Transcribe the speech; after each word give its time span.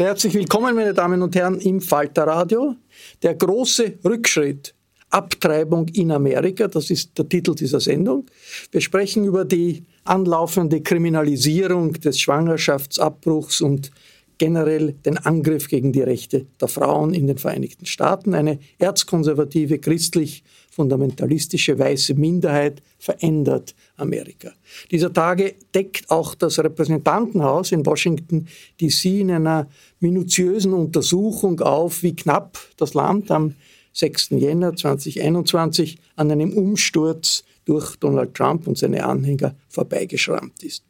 Sehr 0.00 0.06
herzlich 0.06 0.32
willkommen, 0.32 0.74
meine 0.74 0.94
Damen 0.94 1.20
und 1.20 1.36
Herren, 1.36 1.60
im 1.60 1.82
Falter 1.82 2.22
Radio. 2.22 2.74
Der 3.22 3.34
große 3.34 3.98
Rückschritt. 4.02 4.74
Abtreibung 5.10 5.88
in 5.88 6.10
Amerika, 6.10 6.68
das 6.68 6.88
ist 6.88 7.18
der 7.18 7.28
Titel 7.28 7.54
dieser 7.54 7.80
Sendung. 7.80 8.24
Wir 8.72 8.80
sprechen 8.80 9.26
über 9.26 9.44
die 9.44 9.84
anlaufende 10.04 10.80
Kriminalisierung 10.80 11.92
des 11.92 12.18
Schwangerschaftsabbruchs 12.18 13.60
und 13.60 13.90
generell 14.38 14.94
den 15.04 15.18
Angriff 15.18 15.68
gegen 15.68 15.92
die 15.92 16.00
Rechte 16.00 16.46
der 16.58 16.68
Frauen 16.68 17.12
in 17.12 17.26
den 17.26 17.36
Vereinigten 17.36 17.84
Staaten. 17.84 18.34
Eine 18.34 18.58
erzkonservative, 18.78 19.80
christlich 19.80 20.44
fundamentalistische 20.70 21.78
weiße 21.78 22.14
Minderheit 22.14 22.82
verändert 22.98 23.74
Amerika. 23.96 24.52
Dieser 24.90 25.12
Tage 25.12 25.54
deckt 25.74 26.10
auch 26.10 26.34
das 26.34 26.58
Repräsentantenhaus 26.58 27.72
in 27.72 27.84
Washington 27.84 28.46
DC 28.80 29.04
in 29.06 29.30
einer 29.30 29.68
minutiösen 29.98 30.72
Untersuchung 30.72 31.60
auf, 31.60 32.02
wie 32.02 32.14
knapp 32.14 32.58
das 32.76 32.94
Land 32.94 33.30
am 33.30 33.54
6. 33.92 34.30
Jänner 34.30 34.76
2021 34.76 35.98
an 36.16 36.30
einem 36.30 36.52
Umsturz 36.52 37.44
durch 37.64 37.96
Donald 37.96 38.34
Trump 38.34 38.66
und 38.66 38.78
seine 38.78 39.04
Anhänger 39.04 39.54
vorbeigeschrammt 39.68 40.62
ist. 40.62 40.84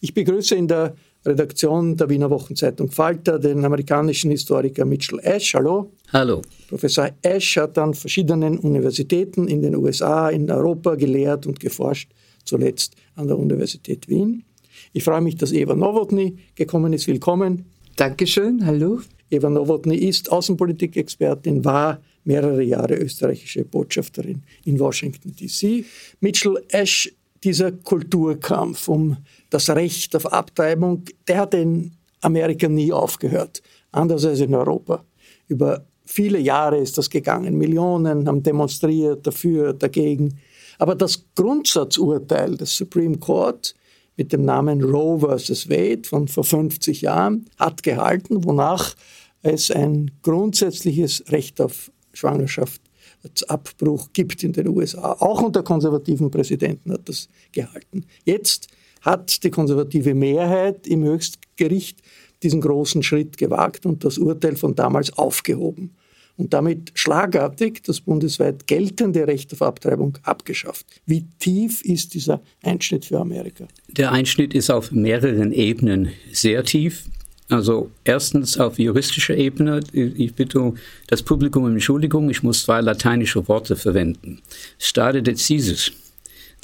Ich 0.00 0.14
begrüße 0.14 0.54
in 0.54 0.68
der 0.68 0.94
Redaktion 1.26 1.96
der 1.96 2.08
Wiener 2.10 2.28
Wochenzeitung 2.28 2.90
Falter 2.90 3.38
den 3.38 3.64
amerikanischen 3.64 4.30
Historiker 4.30 4.84
Mitchell 4.84 5.20
Ash. 5.22 5.54
Hallo. 5.54 5.92
Hallo. 6.12 6.42
Professor 6.68 7.10
Ash 7.22 7.56
hat 7.56 7.78
an 7.78 7.94
verschiedenen 7.94 8.58
Universitäten 8.58 9.48
in 9.48 9.62
den 9.62 9.74
USA, 9.76 10.28
in 10.28 10.50
Europa 10.50 10.94
gelehrt 10.96 11.46
und 11.46 11.60
geforscht, 11.60 12.10
zuletzt 12.44 12.94
an 13.16 13.28
der 13.28 13.38
Universität 13.38 14.08
Wien. 14.08 14.44
Ich 14.92 15.04
freue 15.04 15.22
mich, 15.22 15.36
dass 15.36 15.52
Eva 15.52 15.74
Nowotny 15.74 16.36
gekommen 16.54 16.92
ist. 16.92 17.06
Willkommen. 17.06 17.64
Dankeschön, 17.96 18.66
hallo. 18.66 19.00
Eva 19.30 19.48
Nowotny 19.48 19.96
ist 19.96 20.30
Außenpolitik-Expertin, 20.30 21.64
war 21.64 22.00
mehrere 22.24 22.62
Jahre 22.62 22.96
österreichische 22.96 23.64
Botschafterin 23.64 24.42
in 24.64 24.78
Washington, 24.78 25.34
D.C. 25.34 25.84
Mitchell 26.20 26.62
Ash, 26.68 27.10
dieser 27.42 27.72
Kulturkampf 27.72 28.88
um 28.88 29.16
das 29.54 29.70
Recht 29.70 30.16
auf 30.16 30.32
Abtreibung, 30.32 31.04
der 31.28 31.38
hat 31.38 31.54
in 31.54 31.92
Amerika 32.20 32.68
nie 32.68 32.92
aufgehört, 32.92 33.62
anders 33.92 34.24
als 34.24 34.40
in 34.40 34.54
Europa. 34.54 35.04
Über 35.46 35.86
viele 36.04 36.40
Jahre 36.40 36.78
ist 36.78 36.98
das 36.98 37.08
gegangen. 37.08 37.56
Millionen 37.56 38.26
haben 38.26 38.42
demonstriert 38.42 39.24
dafür, 39.24 39.72
dagegen. 39.72 40.40
Aber 40.78 40.96
das 40.96 41.24
Grundsatzurteil 41.36 42.56
des 42.56 42.76
Supreme 42.76 43.18
Court 43.18 43.76
mit 44.16 44.32
dem 44.32 44.44
Namen 44.44 44.82
Roe 44.82 45.20
vs. 45.20 45.68
Wade 45.70 46.02
von 46.04 46.26
vor 46.26 46.44
50 46.44 47.02
Jahren 47.02 47.46
hat 47.56 47.84
gehalten, 47.84 48.44
wonach 48.44 48.96
es 49.42 49.70
ein 49.70 50.10
grundsätzliches 50.22 51.24
Recht 51.28 51.60
auf 51.60 51.92
Schwangerschaftsabbruch 52.12 54.08
gibt 54.12 54.42
in 54.42 54.52
den 54.52 54.66
USA. 54.68 55.12
Auch 55.20 55.42
unter 55.42 55.62
konservativen 55.62 56.30
Präsidenten 56.30 56.92
hat 56.92 57.08
das 57.08 57.28
gehalten. 57.52 58.06
Jetzt 58.24 58.68
hat 59.04 59.44
die 59.44 59.50
konservative 59.50 60.14
Mehrheit 60.14 60.86
im 60.86 61.04
Höchstgericht 61.04 62.00
diesen 62.42 62.60
großen 62.60 63.02
Schritt 63.02 63.38
gewagt 63.38 63.86
und 63.86 64.04
das 64.04 64.18
Urteil 64.18 64.56
von 64.56 64.74
damals 64.74 65.12
aufgehoben 65.12 65.94
und 66.36 66.52
damit 66.52 66.90
schlagartig 66.94 67.82
das 67.84 68.00
bundesweit 68.00 68.66
geltende 68.66 69.26
Recht 69.26 69.52
auf 69.52 69.62
Abtreibung 69.62 70.18
abgeschafft. 70.22 70.86
Wie 71.06 71.26
tief 71.38 71.82
ist 71.82 72.14
dieser 72.14 72.42
Einschnitt 72.62 73.04
für 73.04 73.18
Amerika? 73.20 73.68
Der 73.88 74.12
Einschnitt 74.12 74.54
ist 74.54 74.70
auf 74.70 74.90
mehreren 74.90 75.52
Ebenen 75.52 76.10
sehr 76.32 76.64
tief. 76.64 77.04
Also 77.50 77.90
erstens 78.04 78.58
auf 78.58 78.78
juristischer 78.78 79.36
Ebene. 79.36 79.80
Ich 79.92 80.34
bitte 80.34 80.72
das 81.08 81.22
Publikum 81.22 81.64
um 81.64 81.72
Entschuldigung, 81.72 82.30
ich 82.30 82.42
muss 82.42 82.64
zwei 82.64 82.80
lateinische 82.80 83.46
Worte 83.48 83.76
verwenden. 83.76 84.40
Stade 84.78 85.22
decisis. 85.22 85.92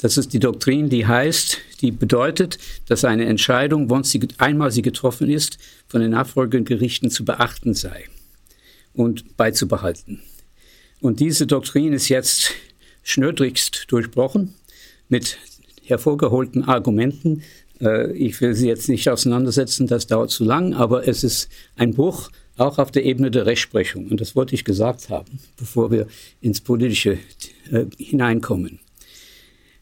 Das 0.01 0.17
ist 0.17 0.33
die 0.33 0.39
Doktrin, 0.39 0.89
die 0.89 1.05
heißt, 1.05 1.59
die 1.81 1.91
bedeutet, 1.91 2.57
dass 2.87 3.05
eine 3.05 3.25
Entscheidung, 3.25 3.89
wenn 3.91 4.03
sie 4.03 4.19
einmal 4.39 4.71
sie 4.71 4.81
getroffen 4.81 5.29
ist, 5.29 5.59
von 5.87 6.01
den 6.01 6.09
nachfolgenden 6.09 6.65
Gerichten 6.65 7.11
zu 7.11 7.23
beachten 7.23 7.75
sei 7.75 8.05
und 8.93 9.37
beizubehalten. 9.37 10.19
Und 11.01 11.19
diese 11.19 11.45
Doktrin 11.45 11.93
ist 11.93 12.09
jetzt 12.09 12.51
schnödrigst 13.03 13.85
durchbrochen 13.89 14.55
mit 15.07 15.37
hervorgeholten 15.83 16.63
Argumenten, 16.63 17.43
äh, 17.79 18.11
ich 18.13 18.39
will 18.41 18.55
sie 18.55 18.67
jetzt 18.67 18.89
nicht 18.89 19.07
auseinandersetzen, 19.07 19.87
das 19.87 20.07
dauert 20.07 20.31
zu 20.31 20.43
lang, 20.43 20.73
aber 20.73 21.07
es 21.07 21.23
ist 21.23 21.49
ein 21.75 21.93
Bruch 21.93 22.31
auch 22.57 22.79
auf 22.79 22.91
der 22.91 23.05
Ebene 23.05 23.31
der 23.31 23.45
Rechtsprechung. 23.45 24.07
Und 24.07 24.21
das 24.21 24.35
wollte 24.35 24.55
ich 24.55 24.63
gesagt 24.63 25.09
haben, 25.09 25.39
bevor 25.57 25.91
wir 25.91 26.07
ins 26.41 26.61
Politische 26.61 27.17
äh, 27.71 27.85
hineinkommen. 27.97 28.79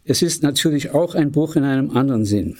Es 0.09 0.23
ist 0.23 0.41
natürlich 0.41 0.89
auch 0.89 1.13
ein 1.13 1.31
Bruch 1.31 1.55
in 1.55 1.63
einem 1.63 1.95
anderen 1.95 2.25
Sinn. 2.25 2.57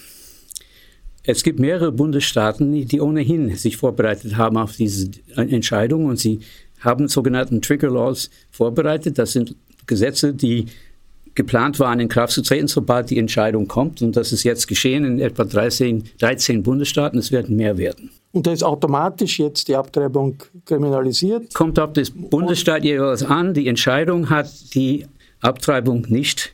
Es 1.23 1.41
gibt 1.41 1.59
mehrere 1.59 1.91
Bundesstaaten, 1.91 2.85
die 2.85 3.01
ohnehin 3.01 3.55
sich 3.55 3.75
vorbereitet 3.75 4.37
haben 4.37 4.55
auf 4.55 4.75
diese 4.75 5.09
Entscheidung 5.35 6.05
und 6.05 6.19
sie 6.19 6.41
haben 6.79 7.07
sogenannten 7.07 7.63
Trigger 7.63 7.89
Laws 7.89 8.29
vorbereitet. 8.51 9.17
Das 9.17 9.31
sind 9.31 9.55
Gesetze, 9.87 10.31
die 10.31 10.67
geplant 11.33 11.79
waren, 11.79 11.99
in 11.99 12.07
Kraft 12.07 12.33
zu 12.33 12.43
treten, 12.43 12.67
sobald 12.67 13.09
die 13.09 13.17
Entscheidung 13.17 13.67
kommt. 13.67 14.03
Und 14.03 14.15
das 14.15 14.31
ist 14.31 14.43
jetzt 14.43 14.67
geschehen 14.67 15.03
in 15.03 15.19
etwa 15.19 15.43
13, 15.43 16.03
13 16.19 16.61
Bundesstaaten. 16.61 17.17
Es 17.17 17.31
werden 17.31 17.55
mehr 17.55 17.79
werden. 17.79 18.11
Und 18.31 18.45
da 18.45 18.51
ist 18.51 18.63
automatisch 18.63 19.39
jetzt 19.39 19.67
die 19.69 19.75
Abtreibung 19.75 20.37
kriminalisiert? 20.65 21.51
Kommt 21.55 21.79
auf 21.79 21.93
das 21.93 22.11
Bundesstaat 22.11 22.83
jeweils 22.83 23.23
an. 23.23 23.55
Die 23.55 23.67
Entscheidung 23.67 24.29
hat 24.29 24.75
die 24.75 25.07
Abtreibung 25.41 26.05
nicht 26.09 26.53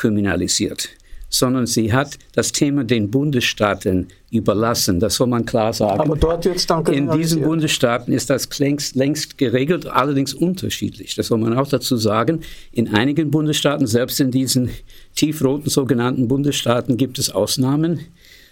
kriminalisiert 0.00 0.90
sondern 1.30 1.66
sie 1.66 1.92
hat 1.92 2.18
das 2.34 2.50
Thema 2.50 2.82
den 2.82 3.10
Bundesstaaten 3.10 4.08
überlassen. 4.32 4.98
Das 4.98 5.14
soll 5.14 5.28
man 5.28 5.46
klar 5.46 5.72
sagen. 5.72 6.00
Aber 6.00 6.16
dort 6.16 6.44
es 6.44 6.66
dann 6.66 6.84
In 6.86 7.10
diesen 7.12 7.42
Bundesstaaten 7.42 8.12
ist 8.12 8.28
das 8.28 8.48
längst, 8.58 8.96
längst 8.96 9.38
geregelt, 9.38 9.86
allerdings 9.86 10.34
unterschiedlich. 10.34 11.14
Das 11.14 11.28
soll 11.28 11.38
man 11.38 11.56
auch 11.56 11.68
dazu 11.68 11.96
sagen. 11.96 12.40
In 12.72 12.92
einigen 12.92 13.30
Bundesstaaten, 13.30 13.86
selbst 13.86 14.20
in 14.20 14.32
diesen 14.32 14.70
tiefroten 15.14 15.70
sogenannten 15.70 16.26
Bundesstaaten, 16.26 16.96
gibt 16.96 17.18
es 17.18 17.30
Ausnahmen 17.30 18.00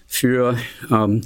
für 0.06 0.56
ähm, 0.90 1.22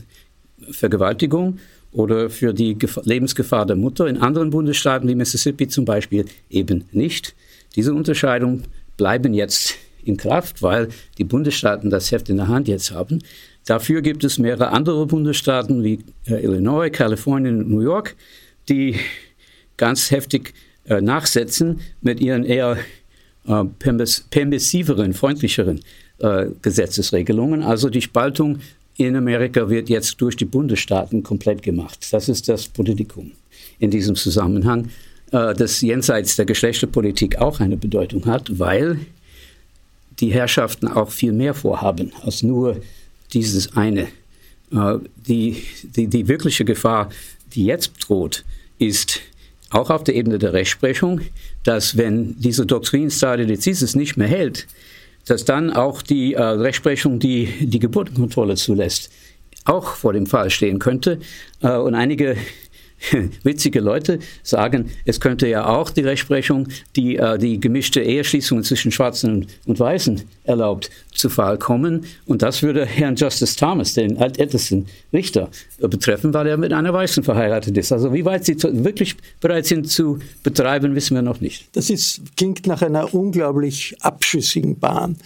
Vergewaltigung 0.70 1.58
oder 1.92 2.30
für 2.30 2.54
die 2.54 2.78
Gefahr, 2.78 3.04
Lebensgefahr 3.04 3.66
der 3.66 3.76
Mutter. 3.76 4.06
In 4.06 4.16
anderen 4.16 4.48
Bundesstaaten 4.48 5.06
wie 5.06 5.14
Mississippi 5.14 5.68
zum 5.68 5.84
Beispiel 5.84 6.24
eben 6.48 6.84
nicht. 6.92 7.34
Diese 7.76 7.92
Unterscheidungen 7.92 8.64
bleiben 8.96 9.34
jetzt 9.34 9.76
in 10.04 10.16
Kraft, 10.16 10.62
weil 10.62 10.88
die 11.18 11.24
Bundesstaaten 11.24 11.90
das 11.90 12.10
Heft 12.10 12.28
in 12.28 12.36
der 12.36 12.48
Hand 12.48 12.68
jetzt 12.68 12.90
haben. 12.90 13.20
Dafür 13.66 14.02
gibt 14.02 14.24
es 14.24 14.38
mehrere 14.38 14.70
andere 14.70 15.06
Bundesstaaten 15.06 15.84
wie 15.84 16.00
äh, 16.26 16.42
Illinois, 16.42 16.90
Kalifornien 16.90 17.60
und 17.60 17.70
New 17.70 17.80
York, 17.80 18.16
die 18.68 18.96
ganz 19.76 20.10
heftig 20.10 20.54
äh, 20.86 21.00
nachsetzen 21.00 21.80
mit 22.00 22.20
ihren 22.20 22.44
eher 22.44 22.78
äh, 23.46 23.64
permissiveren, 24.30 25.14
freundlicheren 25.14 25.80
äh, 26.18 26.46
Gesetzesregelungen. 26.60 27.62
Also 27.62 27.88
die 27.88 28.02
Spaltung 28.02 28.58
in 28.96 29.16
Amerika 29.16 29.68
wird 29.68 29.88
jetzt 29.88 30.20
durch 30.20 30.36
die 30.36 30.44
Bundesstaaten 30.44 31.22
komplett 31.22 31.62
gemacht. 31.62 32.06
Das 32.12 32.28
ist 32.28 32.48
das 32.48 32.68
Politikum 32.68 33.32
in 33.78 33.90
diesem 33.90 34.14
Zusammenhang, 34.14 34.90
äh, 35.32 35.54
das 35.54 35.80
jenseits 35.80 36.36
der 36.36 36.44
Geschlechterpolitik 36.44 37.38
auch 37.38 37.60
eine 37.60 37.76
Bedeutung 37.76 38.26
hat, 38.26 38.58
weil 38.58 38.98
die 40.20 40.32
Herrschaften 40.32 40.88
auch 40.88 41.10
viel 41.10 41.32
mehr 41.32 41.54
vorhaben 41.54 42.12
als 42.22 42.42
nur 42.42 42.76
dieses 43.32 43.76
eine. 43.76 44.08
Äh, 44.72 44.98
die, 45.26 45.62
die, 45.82 46.06
die 46.06 46.28
wirkliche 46.28 46.64
Gefahr, 46.64 47.10
die 47.54 47.66
jetzt 47.66 47.92
droht, 48.00 48.44
ist 48.78 49.20
auch 49.70 49.90
auf 49.90 50.04
der 50.04 50.14
Ebene 50.14 50.38
der 50.38 50.52
Rechtsprechung, 50.52 51.20
dass 51.64 51.96
wenn 51.96 52.38
diese 52.38 52.66
Doktrin 52.66 53.10
Stare 53.10 53.46
Decisis 53.46 53.94
nicht 53.94 54.16
mehr 54.16 54.28
hält, 54.28 54.66
dass 55.26 55.44
dann 55.44 55.70
auch 55.70 56.02
die 56.02 56.34
äh, 56.34 56.42
Rechtsprechung, 56.42 57.18
die 57.18 57.48
die 57.60 57.78
Geburtenkontrolle 57.78 58.56
zulässt, 58.56 59.10
auch 59.64 59.94
vor 59.94 60.12
dem 60.12 60.26
Fall 60.26 60.50
stehen 60.50 60.78
könnte. 60.78 61.20
Äh, 61.60 61.76
und 61.76 61.94
einige 61.94 62.36
witzige 63.42 63.80
Leute 63.80 64.18
sagen, 64.42 64.90
es 65.04 65.20
könnte 65.20 65.48
ja 65.48 65.66
auch 65.66 65.90
die 65.90 66.02
Rechtsprechung, 66.02 66.68
die 66.96 67.16
äh, 67.16 67.38
die 67.38 67.60
gemischte 67.60 68.00
Eheschließungen 68.00 68.64
zwischen 68.64 68.92
Schwarzen 68.92 69.46
und 69.66 69.78
Weißen 69.80 70.22
erlaubt, 70.44 70.90
zu 71.12 71.28
Fall 71.28 71.58
kommen. 71.58 72.04
Und 72.26 72.42
das 72.42 72.62
würde 72.62 72.86
Herrn 72.86 73.16
Justice 73.16 73.56
Thomas, 73.56 73.94
den 73.94 74.16
ältesten 74.16 74.86
Richter, 75.12 75.50
äh, 75.78 75.88
betreffen, 75.88 76.34
weil 76.34 76.46
er 76.46 76.56
mit 76.56 76.72
einer 76.72 76.92
Weißen 76.92 77.22
verheiratet 77.22 77.76
ist. 77.76 77.92
Also 77.92 78.12
wie 78.12 78.24
weit 78.24 78.44
sie 78.44 78.56
wirklich 78.62 79.16
bereit 79.40 79.66
sind 79.66 79.88
zu 79.88 80.18
betreiben, 80.42 80.94
wissen 80.94 81.14
wir 81.14 81.22
noch 81.22 81.40
nicht. 81.40 81.68
Das 81.76 81.90
ist, 81.90 82.22
klingt 82.36 82.66
nach 82.66 82.82
einer 82.82 83.12
unglaublich 83.14 83.96
abschüssigen 84.00 84.78
Bahn. 84.78 85.16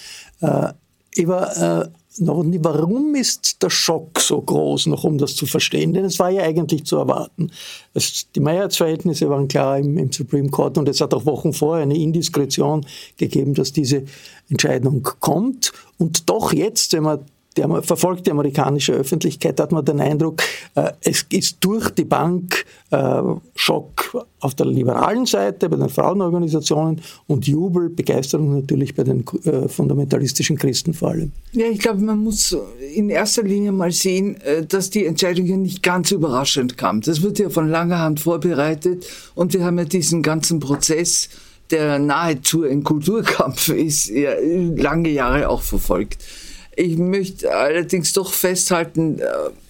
Äh, 0.41 0.73
Eva, 1.15 1.83
äh 1.85 1.89
warum 2.19 3.15
ist 3.15 3.63
der 3.63 3.71
Schock 3.71 4.21
so 4.21 4.41
groß, 4.41 4.87
noch 4.87 5.05
um 5.05 5.19
das 5.19 5.35
zu 5.35 5.47
verstehen? 5.47 5.93
Denn 5.93 6.05
es 6.05 6.19
war 6.19 6.31
ja 6.31 6.43
eigentlich 6.43 6.85
zu 6.85 6.97
erwarten. 6.97 7.51
Es, 7.95 8.31
die 8.35 8.41
Mehrheitsverhältnisse 8.41 9.29
waren 9.29 9.49
klar 9.49 9.79
im, 9.79 9.99
im, 9.99 10.13
Supreme 10.13 10.49
Court 10.51 10.79
und 10.79 10.89
es 10.89 11.01
hat 11.01 11.15
auch 11.15 11.27
Wochen 11.27 11.53
vorher 11.53 11.83
eine 11.83 11.97
Indiskretion 11.97 12.87
gegeben, 13.17 13.55
dass 13.55 13.73
diese 13.73 14.05
Entscheidung 14.49 15.03
kommt. 15.21 15.73
Und 15.99 16.29
doch 16.29 16.53
jetzt, 16.53 16.93
wenn 16.93 17.03
man 17.05 17.21
der 17.57 17.83
verfolgt 17.83 18.27
die 18.27 18.31
amerikanische 18.31 18.93
Öffentlichkeit, 18.93 19.59
hat 19.61 19.73
man 19.73 19.85
den 19.85 20.01
Eindruck, 20.01 20.43
äh, 20.75 20.93
es 21.01 21.25
ist 21.31 21.59
durch 21.61 21.91
die 21.91 22.05
Bank 22.05 22.65
äh, 22.91 23.23
Schock 23.55 24.27
auf 24.41 24.55
der 24.55 24.67
liberalen 24.67 25.27
Seite 25.27 25.69
bei 25.69 25.77
den 25.77 25.89
Frauenorganisationen 25.89 27.01
und 27.27 27.47
Jubel, 27.47 27.89
Begeisterung 27.89 28.55
natürlich 28.55 28.95
bei 28.95 29.05
den 29.05 29.25
äh, 29.45 29.69
fundamentalistischen 29.69 30.57
Christen 30.57 30.95
vor 30.95 31.11
allem. 31.11 31.33
Ja, 31.53 31.67
ich 31.67 31.79
glaube, 31.79 32.03
man 32.03 32.19
muss 32.19 32.57
in 32.95 33.09
erster 33.09 33.43
Linie 33.43 33.73
mal 33.73 33.93
sehen, 33.93 34.37
dass 34.69 34.91
die 34.91 35.07
Entscheidung 35.07 35.47
ja 35.47 35.57
nicht 35.57 35.83
ganz 35.83 36.11
überraschend 36.11 36.77
kam. 36.77 37.01
Das 37.01 37.23
wird 37.23 37.39
ja 37.39 37.49
von 37.49 37.69
langer 37.69 37.99
Hand 37.99 38.21
vorbereitet 38.21 39.07
und 39.35 39.53
wir 39.55 39.65
haben 39.65 39.79
ja 39.79 39.85
diesen 39.85 40.23
ganzen 40.23 40.61
Prozess 40.61 41.29
der 41.71 41.99
nahezu 41.99 42.63
ein 42.63 42.85
Kulturkampf 42.85 43.69
ist, 43.71 44.09
ja 44.09 44.35
lange 44.41 45.11
Jahre 45.11 45.49
auch 45.49 45.63
verfolgt. 45.63 46.23
Ich 46.77 46.97
möchte 46.99 47.55
allerdings 47.55 48.13
doch 48.13 48.33
festhalten, 48.33 49.19
äh, 49.19 49.25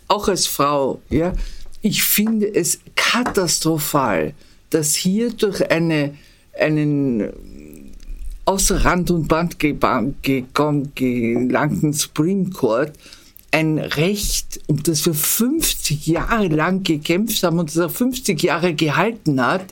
auch 0.09 0.29
als 0.29 0.47
Frau, 0.47 1.01
ja, 1.09 1.33
ich 1.81 2.03
finde 2.03 2.53
es 2.53 2.81
katastrophal, 2.97 4.35
dass 4.71 4.95
hier 4.95 5.31
durch 5.31 5.71
eine, 5.71 6.15
einen 6.59 7.93
außer 8.45 8.85
Rand 8.85 9.13
und 9.13 9.29
Band 9.29 9.61
gelangten 9.61 11.93
Supreme 11.93 12.51
Court 12.51 12.93
ein 13.53 13.79
Recht, 13.79 14.61
um 14.67 14.83
das 14.83 15.07
wir 15.07 15.15
50 15.15 16.09
Jahre 16.09 16.49
lang 16.49 16.83
gekämpft 16.83 17.43
haben 17.43 17.61
und 17.61 17.75
das 17.75 17.79
auch 17.79 17.91
50 17.91 18.43
Jahre 18.43 18.75
gehalten 18.75 19.41
hat, 19.41 19.65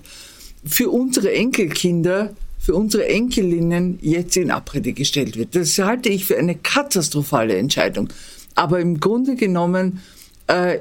für 0.64 0.88
unsere 0.88 1.32
Enkelkinder 1.32 2.34
für 2.64 2.74
unsere 2.74 3.06
Enkelinnen 3.06 3.98
jetzt 4.00 4.38
in 4.38 4.50
Abrede 4.50 4.94
gestellt 4.94 5.36
wird. 5.36 5.54
Das 5.54 5.78
halte 5.78 6.08
ich 6.08 6.24
für 6.24 6.38
eine 6.38 6.54
katastrophale 6.54 7.58
Entscheidung. 7.58 8.08
Aber 8.54 8.80
im 8.80 9.00
Grunde 9.00 9.36
genommen 9.36 10.00
äh, 10.46 10.78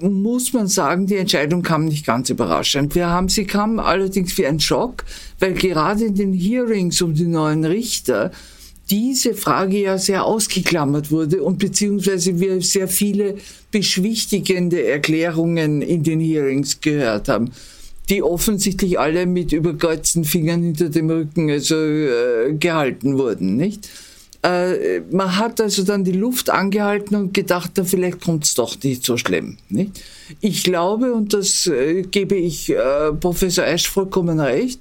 muss 0.00 0.54
man 0.54 0.66
sagen, 0.66 1.06
die 1.06 1.16
Entscheidung 1.16 1.60
kam 1.60 1.84
nicht 1.84 2.06
ganz 2.06 2.30
überraschend. 2.30 2.94
Wir 2.94 3.08
haben, 3.08 3.28
sie 3.28 3.44
kam 3.44 3.80
allerdings 3.80 4.38
wie 4.38 4.46
ein 4.46 4.60
Schock, 4.60 5.04
weil 5.40 5.52
gerade 5.52 6.06
in 6.06 6.14
den 6.14 6.32
Hearings 6.32 7.02
um 7.02 7.12
die 7.12 7.26
neuen 7.26 7.66
Richter 7.66 8.30
diese 8.88 9.34
Frage 9.34 9.82
ja 9.82 9.98
sehr 9.98 10.24
ausgeklammert 10.24 11.10
wurde 11.10 11.42
und 11.42 11.58
beziehungsweise 11.58 12.40
wir 12.40 12.62
sehr 12.62 12.88
viele 12.88 13.36
beschwichtigende 13.70 14.86
Erklärungen 14.86 15.82
in 15.82 16.02
den 16.02 16.20
Hearings 16.20 16.80
gehört 16.80 17.28
haben 17.28 17.50
die 18.08 18.22
offensichtlich 18.22 18.98
alle 18.98 19.26
mit 19.26 19.52
überkreuzten 19.52 20.24
Fingern 20.24 20.62
hinter 20.62 20.88
dem 20.88 21.10
Rücken 21.10 21.50
also, 21.50 21.76
äh, 21.76 22.52
gehalten 22.58 23.18
wurden, 23.18 23.56
nicht? 23.56 23.88
Äh, 24.42 25.00
man 25.10 25.38
hat 25.38 25.58
also 25.60 25.84
dann 25.84 26.04
die 26.04 26.12
Luft 26.12 26.50
angehalten 26.50 27.16
und 27.16 27.32
gedacht, 27.32 27.72
na, 27.76 27.84
vielleicht 27.84 28.20
kommt 28.20 28.44
es 28.44 28.54
doch 28.54 28.76
nicht 28.82 29.02
so 29.04 29.16
schlimm. 29.16 29.56
Nicht? 29.70 30.02
Ich 30.42 30.64
glaube, 30.64 31.14
und 31.14 31.32
das 31.32 31.66
äh, 31.66 32.02
gebe 32.02 32.34
ich 32.34 32.68
äh, 32.68 33.12
Professor 33.18 33.64
Ash 33.64 33.88
vollkommen 33.88 34.38
recht, 34.40 34.80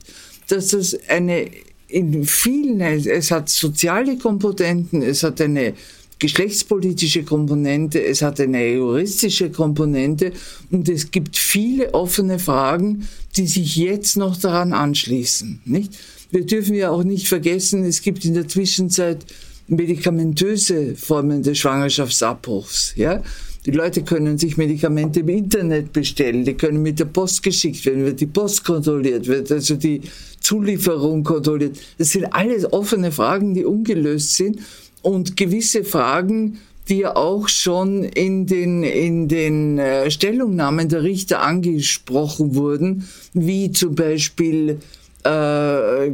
dass 0.49 0.69
das 0.69 0.97
eine 1.07 1.49
in 1.87 2.25
vielen, 2.25 2.81
es 2.81 3.31
hat 3.31 3.49
soziale 3.49 4.17
Komponenten, 4.17 5.01
es 5.01 5.23
hat 5.23 5.39
eine 5.39 5.75
geschlechtspolitische 6.19 7.23
Komponente, 7.23 8.03
es 8.03 8.21
hat 8.21 8.39
eine 8.39 8.73
juristische 8.73 9.49
Komponente 9.49 10.31
und 10.71 10.89
es 10.89 11.11
gibt 11.11 11.37
viele 11.37 11.93
offene 11.93 12.39
Fragen, 12.39 13.07
die 13.35 13.47
sich 13.47 13.75
jetzt 13.75 14.17
noch 14.17 14.37
daran 14.37 14.73
anschließen. 14.73 15.61
Nicht? 15.65 15.93
Wir 16.31 16.45
dürfen 16.45 16.75
ja 16.75 16.89
auch 16.89 17.03
nicht 17.03 17.27
vergessen, 17.27 17.83
es 17.83 18.01
gibt 18.01 18.25
in 18.25 18.33
der 18.33 18.47
Zwischenzeit 18.47 19.25
medikamentöse 19.67 20.95
Formen 20.95 21.43
des 21.43 21.57
Schwangerschaftsabbruchs. 21.59 22.93
Ja? 22.95 23.21
Die 23.65 23.71
Leute 23.71 24.03
können 24.03 24.37
sich 24.37 24.57
Medikamente 24.57 25.21
im 25.21 25.29
Internet 25.29 25.93
bestellen, 25.93 26.43
die 26.43 26.53
können 26.53 26.81
mit 26.81 26.99
der 26.99 27.05
Post 27.05 27.43
geschickt 27.43 27.85
werden, 27.85 28.03
wird 28.03 28.19
die 28.19 28.25
Post 28.25 28.65
kontrolliert, 28.65 29.27
wird 29.27 29.51
also 29.51 29.75
die 29.75 30.01
Zulieferung 30.41 31.23
kontrolliert. 31.23 31.77
Das 31.97 32.09
sind 32.09 32.25
alles 32.25 32.71
offene 32.73 33.11
Fragen, 33.11 33.53
die 33.53 33.63
ungelöst 33.63 34.35
sind 34.35 34.59
und 35.03 35.37
gewisse 35.37 35.83
Fragen, 35.83 36.59
die 36.89 36.99
ja 36.99 37.15
auch 37.15 37.47
schon 37.47 38.03
in 38.03 38.45
den, 38.47 38.83
in 38.83 39.27
den 39.27 39.77
äh, 39.77 40.09
Stellungnahmen 40.09 40.89
der 40.89 41.03
Richter 41.03 41.41
angesprochen 41.41 42.55
wurden, 42.55 43.07
wie 43.33 43.71
zum 43.71 43.95
Beispiel 43.95 44.79
äh, 45.25 46.07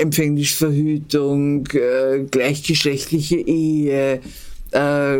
Empfängnisverhütung, 0.00 1.68
äh, 1.68 2.24
gleichgeschlechtliche 2.30 3.36
Ehe, 3.36 4.20
äh, 4.74 5.18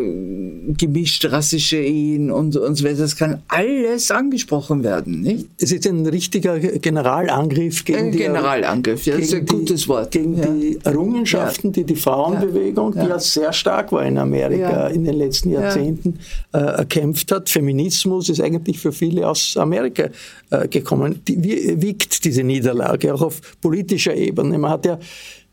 gemischt 0.76 1.24
rassische 1.26 1.76
Ehen 1.76 2.32
und, 2.32 2.56
und 2.56 2.74
so 2.74 2.84
weiter. 2.84 2.98
Das 2.98 3.14
kann 3.14 3.42
alles 3.46 4.10
angesprochen 4.10 4.82
werden, 4.82 5.20
nicht? 5.20 5.46
Es 5.58 5.70
ist 5.70 5.86
ein 5.86 6.04
richtiger 6.06 6.58
Generalangriff 6.58 7.84
gegen 7.84 7.98
ein 7.98 8.12
die, 8.12 8.18
Generalangriff, 8.18 9.06
ja, 9.06 9.14
das 9.14 9.26
ist 9.26 9.34
ein 9.34 9.46
gutes 9.46 9.86
Wort. 9.86 10.10
Gegen 10.10 10.36
ja. 10.36 10.46
die 10.46 10.78
Errungenschaften, 10.82 11.70
die 11.70 11.84
die 11.84 11.94
Frauenbewegung, 11.94 12.92
die 12.92 13.06
ja 13.06 13.18
sehr 13.20 13.52
stark 13.52 13.92
war 13.92 14.04
in 14.04 14.18
Amerika 14.18 14.88
in 14.88 15.04
den 15.04 15.18
letzten 15.18 15.50
Jahrzehnten, 15.50 16.18
äh, 16.52 16.58
erkämpft 16.58 17.30
hat. 17.30 17.48
Feminismus 17.48 18.28
ist 18.28 18.40
eigentlich 18.40 18.80
für 18.80 18.90
viele 18.90 19.28
aus 19.28 19.56
Amerika 19.56 20.08
äh, 20.50 20.66
gekommen. 20.66 21.20
Die, 21.28 21.42
wie 21.42 21.80
wiegt 21.80 22.24
diese 22.24 22.42
Niederlage 22.42 23.14
auch 23.14 23.22
auf 23.22 23.40
politischer 23.60 24.16
Ebene? 24.16 24.58
Man 24.58 24.72
hat 24.72 24.84
ja 24.84 24.98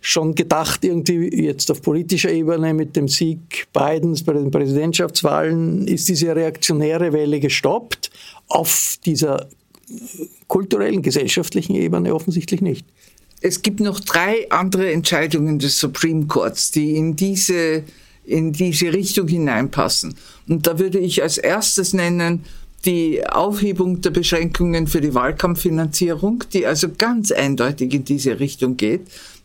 schon 0.01 0.33
gedacht, 0.33 0.83
irgendwie 0.83 1.43
jetzt 1.45 1.69
auf 1.69 1.81
politischer 1.81 2.31
Ebene 2.31 2.73
mit 2.73 2.95
dem 2.95 3.07
Sieg 3.07 3.67
Bidens 3.71 4.23
bei 4.23 4.33
den 4.33 4.49
Präsidentschaftswahlen 4.49 5.87
ist 5.87 6.09
diese 6.09 6.35
reaktionäre 6.35 7.13
Welle 7.13 7.39
gestoppt. 7.39 8.09
Auf 8.47 8.97
dieser 9.05 9.47
kulturellen, 10.47 11.01
gesellschaftlichen 11.01 11.75
Ebene 11.75 12.13
offensichtlich 12.15 12.61
nicht. 12.61 12.85
Es 13.41 13.61
gibt 13.61 13.79
noch 13.79 13.99
drei 13.99 14.49
andere 14.49 14.91
Entscheidungen 14.91 15.59
des 15.59 15.79
Supreme 15.79 16.25
Courts, 16.25 16.71
die 16.71 16.95
in 16.95 17.15
diese, 17.15 17.83
in 18.25 18.53
diese 18.53 18.93
Richtung 18.93 19.27
hineinpassen. 19.27 20.15
Und 20.47 20.67
da 20.67 20.79
würde 20.79 20.99
ich 20.99 21.21
als 21.21 21.37
erstes 21.37 21.93
nennen, 21.93 22.43
die 22.85 23.25
Aufhebung 23.27 24.01
der 24.01 24.09
Beschränkungen 24.09 24.87
für 24.87 25.01
die 25.01 25.13
Wahlkampffinanzierung, 25.13 26.43
die 26.51 26.65
also 26.65 26.87
ganz 26.97 27.31
eindeutig 27.31 27.93
in 27.93 28.05
diese 28.05 28.39
Richtung 28.39 28.77
geht. 28.77 29.01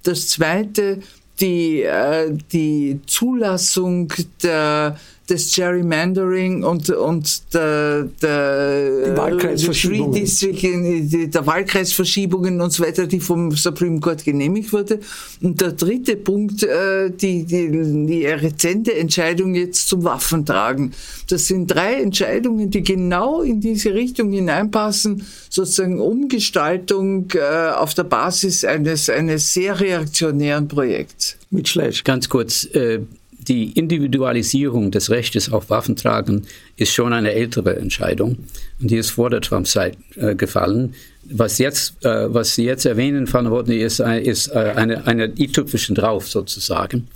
Das 0.07 0.29
zweite, 0.29 1.01
die, 1.41 1.83
äh, 1.83 2.33
die 2.53 3.01
Zulassung 3.09 4.13
der, 4.41 5.01
des 5.29 5.55
Gerrymandering 5.55 6.63
und, 6.63 6.89
und 6.91 7.53
der, 7.53 8.05
der 8.23 9.17
Wahlkreisverschiebungen. 9.17 11.31
der 11.31 11.47
Wahlkreisverschiebungen 11.47 12.61
und 12.61 12.73
so 12.73 12.85
weiter, 12.85 13.07
die 13.07 13.19
vom 13.19 13.51
Supreme 13.51 13.99
Court 13.99 14.25
genehmigt 14.25 14.73
wurde. 14.73 15.01
Und 15.43 15.61
der 15.61 15.73
dritte 15.73 16.17
Punkt, 16.17 16.63
äh, 16.63 17.11
die, 17.11 17.45
die, 17.45 18.07
die 18.07 18.27
rezente 18.27 18.95
Entscheidung 18.95 19.55
jetzt 19.55 19.89
zum 19.89 20.05
Waffentragen. 20.05 20.93
Das 21.29 21.47
sind 21.47 21.67
drei 21.67 21.95
Entscheidungen, 21.95 22.71
die 22.71 22.83
genau 22.83 23.43
in 23.43 23.61
diese 23.61 23.95
Richtung 23.95 24.31
hineinpassen, 24.31 25.27
sozusagen 25.51 26.01
Umgestaltung 26.01 27.29
äh, 27.35 27.71
auf 27.71 27.95
der 27.95 28.05
Basis 28.05 28.65
eines, 28.65 29.11
eines 29.11 29.53
sehr 29.53 29.81
reaktionären 29.81 30.69
Projekts. 30.69 31.37
Mit 31.51 31.69
Schleich. 31.69 32.05
Ganz 32.05 32.29
kurz, 32.29 32.65
äh, 32.75 33.01
die 33.49 33.73
Individualisierung 33.73 34.91
des 34.91 35.11
Rechtes 35.11 35.53
auf 35.53 35.71
Waffentragen 35.71 36.47
ist 36.77 36.93
schon 36.93 37.13
eine 37.13 37.33
ältere 37.33 37.77
Entscheidung 37.77 38.37
und 38.81 38.91
die 38.91 38.97
ist 38.97 39.11
vor 39.11 39.31
der 39.31 39.41
Trump-Zeit 39.41 39.97
äh, 40.17 40.35
gefallen. 40.35 40.95
Was 41.31 41.59
jetzt, 41.59 42.05
äh, 42.05 42.33
was 42.33 42.55
Sie 42.55 42.65
jetzt 42.65 42.87
erwähnen, 42.87 43.27
Frau 43.27 43.43
Nowotny, 43.43 43.77
ist, 43.77 44.01
ist 44.01 44.49
äh, 44.49 44.73
eine, 44.77 45.07
eine 45.07 45.33
i-Tüpfelchen 45.39 45.95
drauf 45.95 46.29
sozusagen. 46.29 47.09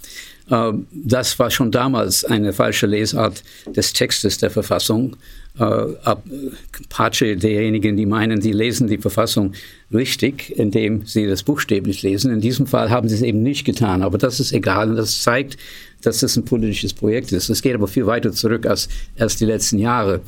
Äh, 0.51 0.73
das 0.93 1.39
war 1.39 1.51
schon 1.51 1.71
damals 1.71 2.25
eine 2.25 2.53
falsche 2.53 2.87
Lesart 2.87 3.43
des 3.67 3.93
Textes 3.93 4.39
der 4.39 4.51
Verfassung. 4.51 5.17
Apache 5.59 7.37
derjenigen, 7.37 7.97
die 7.97 8.07
meinen, 8.07 8.41
die 8.41 8.53
lesen 8.53 8.87
die 8.87 8.99
Verfassung 8.99 9.53
richtig, 9.93 10.57
indem 10.57 11.05
sie 11.05 11.27
das 11.27 11.43
buchstäblich 11.43 12.03
lesen. 12.03 12.33
In 12.33 12.41
diesem 12.41 12.69
Fall 12.69 12.89
haben 12.89 13.09
sie 13.09 13.17
es 13.17 13.23
eben 13.23 13.43
nicht 13.43 13.65
getan, 13.65 14.03
aber 14.03 14.17
das 14.17 14.39
ist 14.39 14.53
egal 14.53 14.91
und 14.91 14.97
das 14.97 15.23
zeigt, 15.23 15.59
dass 16.03 16.23
es 16.23 16.37
ein 16.37 16.45
politisches 16.45 16.93
Projekt 16.93 17.33
ist. 17.33 17.49
Es 17.49 17.63
geht 17.63 17.75
aber 17.75 17.89
viel 17.89 18.07
weiter 18.07 18.33
zurück 18.33 18.67
als 18.67 18.89
erst 19.17 19.41
die 19.41 19.47
letzten 19.47 19.79
Jahre. 19.79 20.21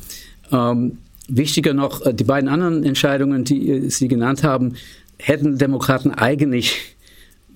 Ähm, 0.51 0.97
wichtiger 1.27 1.73
noch, 1.73 2.01
die 2.11 2.23
beiden 2.23 2.49
anderen 2.49 2.83
Entscheidungen, 2.83 3.43
die 3.43 3.89
Sie 3.89 4.07
genannt 4.07 4.43
haben, 4.43 4.75
hätten 5.17 5.57
Demokraten 5.57 6.11
eigentlich 6.11 6.95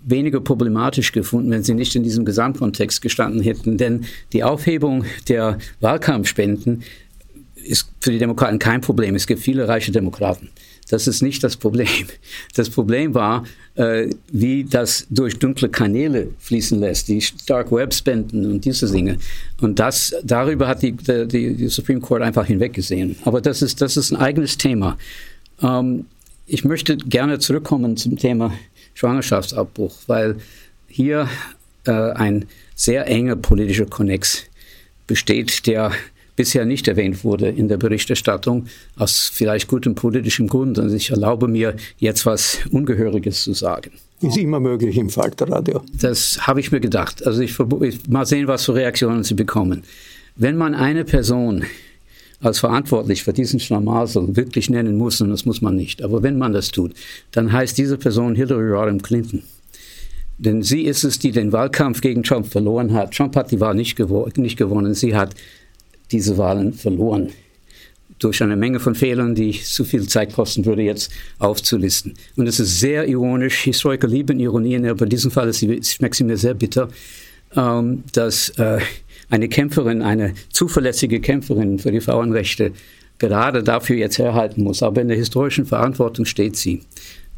weniger 0.07 0.39
problematisch 0.39 1.11
gefunden, 1.11 1.51
wenn 1.51 1.63
sie 1.63 1.73
nicht 1.73 1.95
in 1.95 2.03
diesem 2.03 2.23
Gesamtkontext 2.23 3.01
gestanden 3.01 3.41
hätten. 3.41 3.77
Denn 3.77 4.05
die 4.31 4.43
Aufhebung 4.43 5.03
der 5.27 5.57
Wahlkampfspenden 5.81 6.83
ist 7.55 7.89
für 7.99 8.11
die 8.11 8.17
Demokraten 8.17 8.57
kein 8.57 8.79
Problem. 8.79 9.15
Es 9.15 9.27
gibt 9.27 9.41
viele 9.41 9.67
reiche 9.67 9.91
Demokraten. 9.91 10.49
Das 10.89 11.07
ist 11.07 11.21
nicht 11.21 11.43
das 11.43 11.57
Problem. 11.57 11.87
Das 12.55 12.69
Problem 12.69 13.13
war, 13.13 13.43
äh, 13.75 14.09
wie 14.31 14.63
das 14.63 15.05
durch 15.09 15.37
dunkle 15.37 15.69
Kanäle 15.69 16.29
fließen 16.39 16.79
lässt, 16.79 17.07
die 17.07 17.23
Dark 17.45 17.71
Web 17.71 17.93
Spenden 17.93 18.45
und 18.45 18.65
diese 18.65 18.91
Dinge. 18.91 19.17
Und 19.61 19.79
das, 19.79 20.15
darüber 20.23 20.67
hat 20.67 20.81
die, 20.81 20.93
die, 20.93 21.55
die 21.55 21.67
Supreme 21.67 21.99
Court 21.99 22.21
einfach 22.21 22.45
hinweggesehen. 22.45 23.17
Aber 23.25 23.41
das 23.41 23.61
ist, 23.61 23.81
das 23.81 23.97
ist 23.97 24.11
ein 24.11 24.17
eigenes 24.17 24.57
Thema. 24.57 24.97
Ähm, 25.61 26.05
ich 26.45 26.63
möchte 26.63 26.95
gerne 26.97 27.39
zurückkommen 27.39 27.97
zum 27.97 28.17
Thema 28.17 28.53
Schwangerschaftsabbruch, 28.93 29.95
weil 30.07 30.37
hier 30.87 31.29
äh, 31.85 31.91
ein 31.91 32.45
sehr 32.75 33.05
enger 33.07 33.35
politischer 33.35 33.85
Konnex 33.85 34.43
besteht, 35.07 35.67
der 35.67 35.91
bisher 36.37 36.65
nicht 36.65 36.87
erwähnt 36.87 37.25
wurde 37.25 37.49
in 37.49 37.67
der 37.67 37.75
Berichterstattung, 37.75 38.67
aus 38.95 39.29
vielleicht 39.33 39.67
gutem 39.67 39.95
politischem 39.95 40.47
Grund. 40.47 40.79
Und 40.79 40.93
ich 40.93 41.09
erlaube 41.09 41.49
mir 41.49 41.75
jetzt 41.97 42.25
was 42.25 42.59
Ungehöriges 42.71 43.43
zu 43.43 43.53
sagen. 43.53 43.91
Ist 44.21 44.37
immer 44.37 44.61
möglich 44.61 44.97
im 44.97 45.09
Falterradio. 45.09 45.81
Das 45.93 46.47
habe 46.47 46.61
ich 46.61 46.71
mir 46.71 46.79
gedacht. 46.79 47.27
Also 47.27 47.41
ich, 47.41 47.59
ich 47.81 48.07
mal 48.07 48.25
sehen, 48.25 48.47
was 48.47 48.65
für 48.65 48.75
Reaktionen 48.75 49.23
Sie 49.23 49.33
bekommen. 49.33 49.83
Wenn 50.35 50.55
man 50.55 50.73
eine 50.73 51.03
Person 51.03 51.65
als 52.39 52.59
verantwortlich 52.59 53.23
für 53.23 53.33
diesen 53.33 53.59
Schlamassel 53.59 54.35
wirklich 54.35 54.69
nennen 54.69 54.97
muss, 54.97 55.19
und 55.21 55.31
das 55.31 55.45
muss 55.45 55.61
man 55.61 55.75
nicht, 55.75 56.03
aber 56.03 56.21
wenn 56.21 56.37
man 56.37 56.53
das 56.53 56.69
tut, 56.69 56.93
dann 57.31 57.51
heißt 57.51 57.77
diese 57.77 57.97
Person 57.97 58.35
Hillary 58.35 58.71
Rodham 58.71 59.01
Clinton. 59.01 59.41
Denn 60.37 60.61
sie 60.61 60.83
ist 60.83 61.03
es, 61.03 61.17
die 61.17 61.31
den 61.31 61.51
Wahlkampf 61.51 62.01
gegen 62.01 62.21
Trump 62.21 62.45
verloren 62.45 62.93
hat. 62.93 63.11
Trump 63.15 63.35
hat 63.35 63.51
die 63.51 63.59
Wahl 63.59 63.73
nicht, 63.73 63.95
gewo 63.95 64.27
nicht 64.35 64.57
gewonnen. 64.57 64.93
Sie 64.93 65.15
hat 65.15 65.33
diese 66.11 66.37
Wahlen 66.37 66.73
verloren. 66.73 67.29
Durch 68.19 68.41
eine 68.41 68.55
Menge 68.55 68.79
von 68.79 68.95
Fehlern, 68.95 69.35
die 69.35 69.51
zu 69.51 69.85
viel 69.85 70.07
Zeit 70.07 70.33
kosten 70.33 70.65
würde, 70.65 70.81
jetzt 70.81 71.11
aufzulisten. 71.37 72.15
Und 72.35 72.47
es 72.47 72.59
ist 72.59 72.79
sehr 72.79 73.07
ironisch. 73.07 73.63
Historiker 73.63 74.07
lieben 74.07 74.39
Ironien, 74.39 74.87
aber 74.87 75.03
in 75.03 75.09
diesem 75.09 75.29
Fall 75.29 75.53
schmeckt 75.53 76.15
sie 76.15 76.23
mir 76.23 76.37
sehr 76.37 76.55
bitter, 76.55 76.89
ähm, 77.55 78.03
dass 78.13 78.49
äh, 78.57 78.79
eine 79.29 79.47
Kämpferin, 79.49 80.01
eine 80.01 80.33
zuverlässige 80.51 81.19
Kämpferin 81.19 81.77
für 81.77 81.91
die 81.91 82.01
Frauenrechte 82.01 82.71
gerade 83.19 83.63
dafür 83.63 83.97
jetzt 83.97 84.17
herhalten 84.17 84.63
muss. 84.63 84.83
Aber 84.83 85.01
in 85.01 85.07
der 85.07 85.17
historischen 85.17 85.65
Verantwortung 85.65 86.25
steht 86.25 86.55
sie. 86.55 86.81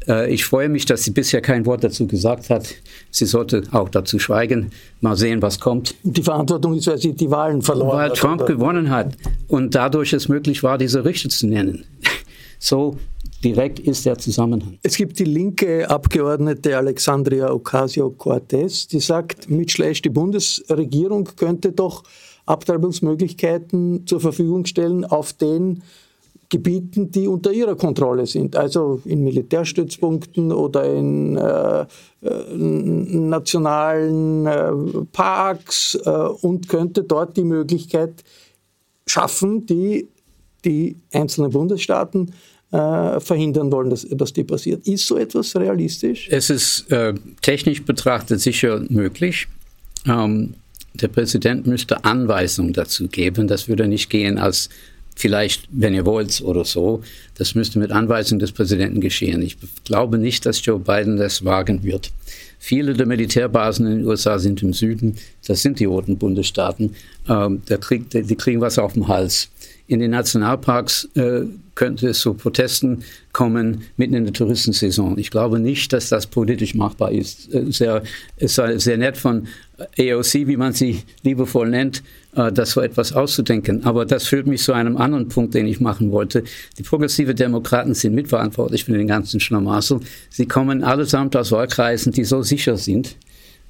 Äh, 0.06 0.32
ich 0.32 0.44
freue 0.44 0.68
mich, 0.68 0.84
dass 0.86 1.04
sie 1.04 1.10
bisher 1.10 1.40
kein 1.40 1.66
Wort 1.66 1.84
dazu 1.84 2.06
gesagt 2.06 2.50
hat. 2.50 2.74
Sie 3.10 3.26
sollte 3.26 3.62
auch 3.72 3.88
dazu 3.88 4.18
schweigen. 4.18 4.70
Mal 5.00 5.16
sehen, 5.16 5.42
was 5.42 5.60
kommt. 5.60 5.94
Die 6.02 6.22
Verantwortung 6.22 6.74
ist, 6.74 6.86
weil 6.86 6.98
sie 6.98 7.12
die 7.12 7.30
Wahlen 7.30 7.62
verloren 7.62 7.96
weil 7.96 8.04
hat. 8.04 8.10
Weil 8.10 8.16
Trump 8.18 8.42
oder? 8.42 8.54
gewonnen 8.54 8.90
hat 8.90 9.16
und 9.48 9.74
dadurch 9.74 10.12
es 10.12 10.28
möglich 10.28 10.62
war, 10.62 10.78
diese 10.78 11.04
Richter 11.04 11.28
zu 11.28 11.46
nennen. 11.46 11.84
So 12.62 12.98
direkt 13.42 13.78
ist 13.78 14.04
der 14.04 14.18
Zusammenhang. 14.18 14.78
Es 14.82 14.96
gibt 14.96 15.18
die 15.18 15.24
linke 15.24 15.88
Abgeordnete 15.88 16.76
Alexandria 16.76 17.50
Ocasio-Cortez, 17.50 18.86
die 18.88 19.00
sagt, 19.00 19.48
mit 19.48 19.72
Schleich 19.72 20.02
die 20.02 20.10
Bundesregierung 20.10 21.26
könnte 21.36 21.72
doch 21.72 22.04
Abtreibungsmöglichkeiten 22.44 24.06
zur 24.06 24.20
Verfügung 24.20 24.66
stellen 24.66 25.06
auf 25.06 25.32
den 25.32 25.82
Gebieten, 26.50 27.10
die 27.12 27.28
unter 27.28 27.52
ihrer 27.52 27.76
Kontrolle 27.76 28.26
sind, 28.26 28.56
also 28.56 29.00
in 29.04 29.22
Militärstützpunkten 29.22 30.52
oder 30.52 30.84
in 30.92 31.36
äh, 31.36 31.86
nationalen 32.56 34.46
äh, 34.46 34.72
Parks 35.12 35.96
äh, 36.04 36.10
und 36.10 36.68
könnte 36.68 37.04
dort 37.04 37.36
die 37.36 37.44
Möglichkeit 37.44 38.24
schaffen, 39.06 39.64
die 39.66 40.08
die 40.64 40.96
einzelnen 41.12 41.52
Bundesstaaten 41.52 42.32
äh, 42.72 43.20
verhindern 43.20 43.72
wollen, 43.72 43.90
dass, 43.90 44.06
dass 44.10 44.32
die 44.32 44.44
passiert. 44.44 44.86
Ist 44.86 45.06
so 45.06 45.16
etwas 45.16 45.54
realistisch? 45.56 46.28
Es 46.30 46.50
ist 46.50 46.90
äh, 46.90 47.14
technisch 47.42 47.84
betrachtet 47.84 48.40
sicher 48.40 48.84
möglich. 48.88 49.46
Ähm, 50.06 50.54
der 50.94 51.08
Präsident 51.08 51.66
müsste 51.66 52.04
Anweisungen 52.04 52.72
dazu 52.72 53.08
geben. 53.08 53.46
Das 53.48 53.68
würde 53.68 53.86
nicht 53.86 54.10
gehen 54.10 54.38
als 54.38 54.68
vielleicht, 55.16 55.68
wenn 55.70 55.94
ihr 55.94 56.06
wollt 56.06 56.40
oder 56.40 56.64
so. 56.64 57.02
Das 57.36 57.54
müsste 57.54 57.78
mit 57.78 57.92
Anweisung 57.92 58.38
des 58.38 58.52
Präsidenten 58.52 59.00
geschehen. 59.00 59.42
Ich 59.42 59.56
glaube 59.84 60.18
nicht, 60.18 60.46
dass 60.46 60.64
Joe 60.64 60.78
Biden 60.78 61.16
das 61.16 61.44
wagen 61.44 61.82
wird. 61.82 62.10
Viele 62.58 62.92
der 62.92 63.06
Militärbasen 63.06 63.86
in 63.86 63.98
den 63.98 64.06
USA 64.06 64.38
sind 64.38 64.62
im 64.62 64.74
Süden. 64.74 65.16
Das 65.46 65.62
sind 65.62 65.80
die 65.80 65.86
roten 65.86 66.18
Bundesstaaten. 66.18 66.94
Ähm, 67.28 67.62
der 67.68 67.78
Krieg, 67.78 68.10
die, 68.10 68.22
die 68.22 68.36
kriegen 68.36 68.60
was 68.60 68.78
auf 68.78 68.92
dem 68.92 69.08
Hals. 69.08 69.48
in 69.86 69.98
den 69.98 70.12
Nationalparks 70.12 71.08
äh, 71.14 71.46
könnte 71.74 72.10
es 72.10 72.20
zu 72.20 72.34
Protesten 72.34 73.02
kommen 73.32 73.82
mitten 73.96 74.14
in 74.14 74.24
der 74.24 74.34
Touristensaison. 74.34 75.16
Ich 75.18 75.30
glaube 75.30 75.58
nicht, 75.58 75.92
dass 75.92 76.10
das 76.10 76.26
politisch 76.26 76.74
machbar 76.74 77.10
ist. 77.10 77.52
Äh, 77.54 77.72
sehr, 77.72 78.02
es 78.36 78.54
sei 78.54 78.76
sehr 78.78 78.98
nett 78.98 79.16
von 79.16 79.48
AOC, 79.98 80.46
wie 80.46 80.56
man 80.56 80.72
sie 80.72 81.02
liebevoll 81.22 81.68
nennt, 81.68 82.02
äh, 82.34 82.52
das 82.52 82.72
so 82.72 82.80
etwas 82.80 83.12
auszudenken. 83.12 83.84
Aber 83.84 84.04
das 84.04 84.26
führt 84.26 84.46
mich 84.46 84.62
zu 84.62 84.72
einem 84.72 84.96
anderen 84.96 85.28
Punkt, 85.28 85.54
den 85.54 85.66
ich 85.66 85.80
machen 85.80 86.12
wollte. 86.12 86.44
Die 86.78 86.82
progressive 86.82 87.34
Demokraten 87.34 87.94
sind 87.94 88.14
mitverantwortlich 88.14 88.84
für 88.84 88.92
den 88.92 89.06
ganzen 89.06 89.40
Schlamassel. 89.40 90.00
Sie 90.28 90.46
kommen 90.46 90.84
allesamt 90.84 91.36
aus 91.36 91.52
Wahlkreisen, 91.52 92.12
die 92.12 92.24
so 92.24 92.42
sicher 92.42 92.76
sind, 92.76 93.16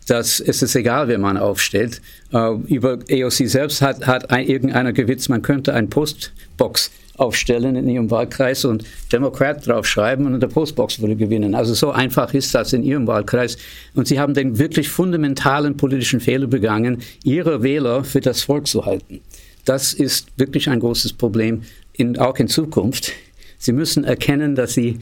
dass 0.07 0.41
es 0.41 0.63
ist 0.63 0.75
egal, 0.75 1.09
wer 1.09 1.19
man 1.19 1.37
aufstellt. 1.37 2.01
Uh, 2.33 2.61
über 2.67 2.99
AOC 3.11 3.49
selbst 3.49 3.83
hat, 3.83 4.07
hat 4.07 4.31
ein, 4.31 4.47
irgendeiner 4.47 4.93
gewitzt, 4.93 5.29
man 5.29 5.43
könnte 5.43 5.75
ein 5.75 5.91
Postbox 5.91 6.91
aufstellen 7.21 7.77
in 7.77 7.89
ihrem 7.89 8.11
Wahlkreis 8.11 8.65
und 8.65 8.85
Demokrat 9.13 9.67
draufschreiben 9.67 10.27
und 10.27 10.41
der 10.41 10.49
Postbox 10.49 11.01
würde 11.01 11.17
gewinnen. 11.17 11.55
Also 11.55 11.75
so 11.75 11.91
einfach 11.91 12.33
ist 12.33 12.55
das 12.55 12.73
in 12.73 12.83
ihrem 12.83 13.07
Wahlkreis. 13.07 13.59
Und 13.95 14.09
sie 14.09 14.19
haben 14.19 14.33
den 14.33 14.59
wirklich 14.59 14.89
fundamentalen 14.89 15.77
politischen 15.77 16.21
Fehler 16.21 16.47
begangen, 16.47 17.03
ihre 17.23 17.63
Wähler 17.63 18.05
für 18.05 18.21
das 18.21 18.43
Volk 18.43 18.67
zu 18.67 18.87
halten. 18.87 19.21
Das 19.67 19.93
ist 19.93 20.29
wirklich 20.37 20.71
ein 20.71 20.81
großes 20.81 21.13
Problem, 21.13 21.63
in, 21.93 22.19
auch 22.19 22.37
in 22.39 22.49
Zukunft. 22.49 23.13
Sie 23.59 23.73
müssen 23.73 24.05
erkennen, 24.05 24.55
dass 24.55 24.73
sie 24.73 25.01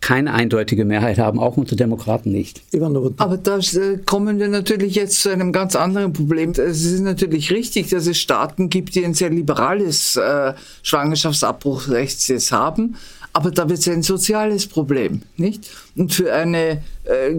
keine 0.00 0.32
eindeutige 0.32 0.84
Mehrheit 0.84 1.18
haben, 1.18 1.38
auch 1.38 1.56
unter 1.56 1.76
Demokraten 1.76 2.32
nicht. 2.32 2.62
Aber 3.18 3.36
da 3.36 3.58
äh, 3.58 3.98
kommen 4.04 4.38
wir 4.38 4.48
natürlich 4.48 4.94
jetzt 4.94 5.20
zu 5.22 5.28
einem 5.28 5.52
ganz 5.52 5.76
anderen 5.76 6.12
Problem. 6.12 6.50
Es 6.50 6.84
ist 6.84 7.00
natürlich 7.00 7.50
richtig, 7.50 7.90
dass 7.90 8.06
es 8.06 8.18
Staaten 8.18 8.70
gibt, 8.70 8.94
die 8.94 9.04
ein 9.04 9.14
sehr 9.14 9.30
liberales 9.30 10.16
äh, 10.16 10.54
Schwangerschaftsabbruchrecht 10.82 12.28
jetzt 12.28 12.52
haben. 12.52 12.96
Aber 13.32 13.52
da 13.52 13.68
wird 13.68 13.78
es 13.78 13.88
ein 13.88 14.02
soziales 14.02 14.66
Problem, 14.66 15.22
nicht? 15.36 15.70
Und 15.94 16.12
für 16.12 16.32
eine 16.32 16.82
äh, 17.04 17.34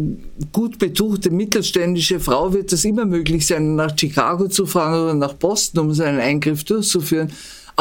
gut 0.54 0.80
betuchte 0.80 1.32
mittelständische 1.32 2.22
Frau 2.22 2.54
wird 2.54 2.72
es 2.72 2.86
immer 2.86 3.06
möglich 3.06 3.46
sein, 3.46 3.76
nach 3.76 3.98
Chicago 3.98 4.48
zu 4.48 4.66
fahren 4.66 5.04
oder 5.04 5.14
nach 5.14 5.34
Boston, 5.34 5.82
um 5.82 5.94
seinen 5.94 6.20
Eingriff 6.20 6.64
durchzuführen. 6.64 7.32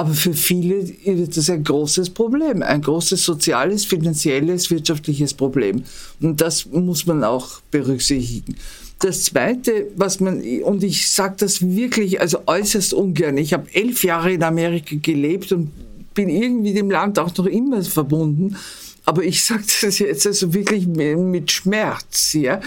Aber 0.00 0.14
für 0.14 0.32
viele 0.32 0.76
ist 0.76 1.36
das 1.36 1.50
ein 1.50 1.62
großes 1.62 2.08
Problem, 2.08 2.62
ein 2.62 2.80
großes 2.80 3.22
soziales, 3.22 3.84
finanzielles, 3.84 4.70
wirtschaftliches 4.70 5.34
Problem. 5.34 5.82
Und 6.22 6.40
das 6.40 6.64
muss 6.64 7.04
man 7.04 7.22
auch 7.22 7.60
berücksichtigen. 7.70 8.56
Das 9.00 9.24
Zweite, 9.24 9.88
was 9.96 10.18
man, 10.20 10.40
und 10.62 10.82
ich 10.84 11.10
sage 11.10 11.34
das 11.40 11.60
wirklich, 11.60 12.18
also 12.18 12.38
äußerst 12.46 12.94
ungern, 12.94 13.36
ich 13.36 13.52
habe 13.52 13.66
elf 13.74 14.02
Jahre 14.02 14.32
in 14.32 14.42
Amerika 14.42 14.96
gelebt 15.02 15.52
und 15.52 15.70
bin 16.14 16.30
irgendwie 16.30 16.72
dem 16.72 16.90
Land 16.90 17.18
auch 17.18 17.36
noch 17.36 17.44
immer 17.44 17.82
verbunden, 17.82 18.56
aber 19.04 19.22
ich 19.22 19.44
sage 19.44 19.64
das 19.82 19.98
jetzt 19.98 20.26
also 20.26 20.54
wirklich 20.54 20.86
mit 20.86 21.52
Schmerz, 21.52 22.32
ja. 22.32 22.62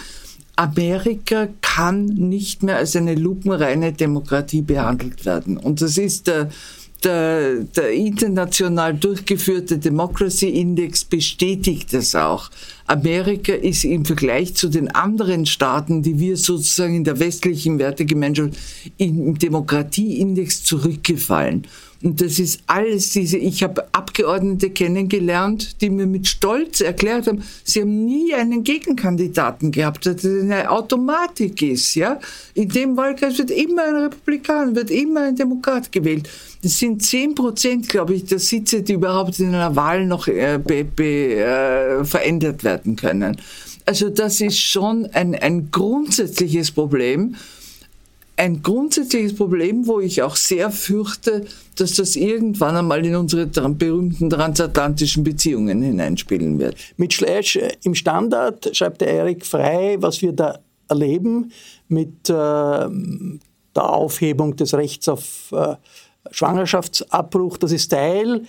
Amerika 0.56 1.48
kann 1.62 2.06
nicht 2.06 2.62
mehr 2.62 2.78
als 2.78 2.96
eine 2.96 3.16
lupenreine 3.16 3.92
Demokratie 3.92 4.62
behandelt 4.62 5.25
werden. 5.25 5.58
Und 5.58 5.82
das 5.82 5.98
ist 5.98 6.28
der, 6.28 6.52
der, 7.03 7.55
der 7.75 7.91
international 7.91 8.93
durchgeführte 8.93 9.77
Democracy 9.77 10.50
Index 10.50 11.03
bestätigt 11.03 11.93
das 11.93 12.15
auch. 12.15 12.50
Amerika 12.88 13.53
ist 13.53 13.86
im 13.86 14.05
Vergleich 14.05 14.55
zu 14.55 14.67
den 14.69 14.89
anderen 14.89 15.45
Staaten, 15.45 16.01
die 16.01 16.19
wir 16.19 16.38
sozusagen 16.38 16.95
in 16.95 17.03
der 17.03 17.19
westlichen 17.19 17.79
Wertegemeinschaft 17.79 18.57
im 18.98 19.38
Demokratieindex 19.38 20.63
zurückgefallen. 20.63 21.65
Und 22.03 22.19
das 22.19 22.38
ist 22.38 22.62
alles 22.67 23.12
diese, 23.12 23.38
ich 23.38 23.63
habe 23.63 23.88
Abgeordnete 23.93 24.72
kennengelernt, 24.72 25.81
die 25.81 25.89
mir 25.89 26.05
mit 26.05 26.27
Stolz 26.27 26.81
erklärt 26.81 27.27
haben, 27.27 27.43
sie 27.63 27.81
haben 27.81 28.05
nie 28.05 28.33
einen 28.33 28.65
Gegenkandidaten 28.65 29.72
gehabt, 29.72 30.05
dass 30.05 30.17
das 30.17 30.41
eine 30.41 30.69
Automatik 30.69 31.62
ist, 31.62 31.95
ja. 31.95 32.19
In 32.55 32.67
dem 32.67 32.98
Wahlkreis 32.98 33.38
wird 33.38 33.51
immer 33.51 33.86
ein 33.86 33.95
Republikaner, 33.95 34.75
wird 34.75 34.91
immer 34.91 35.22
ein 35.22 35.38
Demokrat 35.38 35.93
gewählt. 35.93 36.27
Das 36.63 36.79
sind 36.79 37.03
zehn 37.03 37.36
Prozent, 37.36 37.89
glaube 37.89 38.15
ich, 38.15 38.25
der 38.25 38.39
Sitze, 38.39 38.82
die 38.82 38.93
überhaupt 38.93 39.38
in 39.39 39.50
einer 39.50 39.75
Wahl 39.75 40.05
noch 40.05 40.27
äh, 40.27 40.58
be, 40.58 40.84
be, 40.84 41.36
äh, 41.36 42.03
verändert 42.05 42.63
werden 42.63 42.96
können. 42.96 43.38
Also 43.86 44.10
das 44.10 44.39
ist 44.39 44.58
schon 44.58 45.05
ein, 45.08 45.36
ein 45.36 45.70
grundsätzliches 45.70 46.72
Problem 46.72 47.35
ein 48.35 48.64
grundsätzliches 48.64 49.35
Problem, 49.35 49.85
wo 49.85 50.00
ich 50.00 50.22
auch 50.22 50.35
sehr 50.35 50.72
fürchte, 50.72 51.46
dass 51.75 51.96
das 51.96 52.16
irgendwann 52.16 52.75
einmal 52.75 53.05
in 53.05 53.16
unsere 53.16 53.46
berühmten 53.46 54.29
transatlantischen 54.29 55.24
Beziehungen 55.24 55.81
hineinspielen 55.81 56.57
wird. 56.59 56.75
Mit 56.98 57.14
Slash 57.14 57.57
äh, 57.57 57.72
im 57.83 57.94
Standard 57.94 58.75
schreibt 58.75 59.01
der 59.01 59.09
Erik 59.09 59.46
Frei, 59.46 59.98
was 60.00 60.22
wir 60.22 60.33
da 60.33 60.59
erleben 60.90 61.51
mit 61.88 62.29
äh, 62.29 62.33
der 62.33 62.90
Aufhebung 63.75 64.55
des 64.55 64.74
Rechts 64.74 65.07
auf 65.07 65.51
äh, 65.51 65.75
Schwangerschaftsabbruch, 66.33 67.57
das 67.57 67.72
ist 67.72 67.89
Teil 67.89 68.43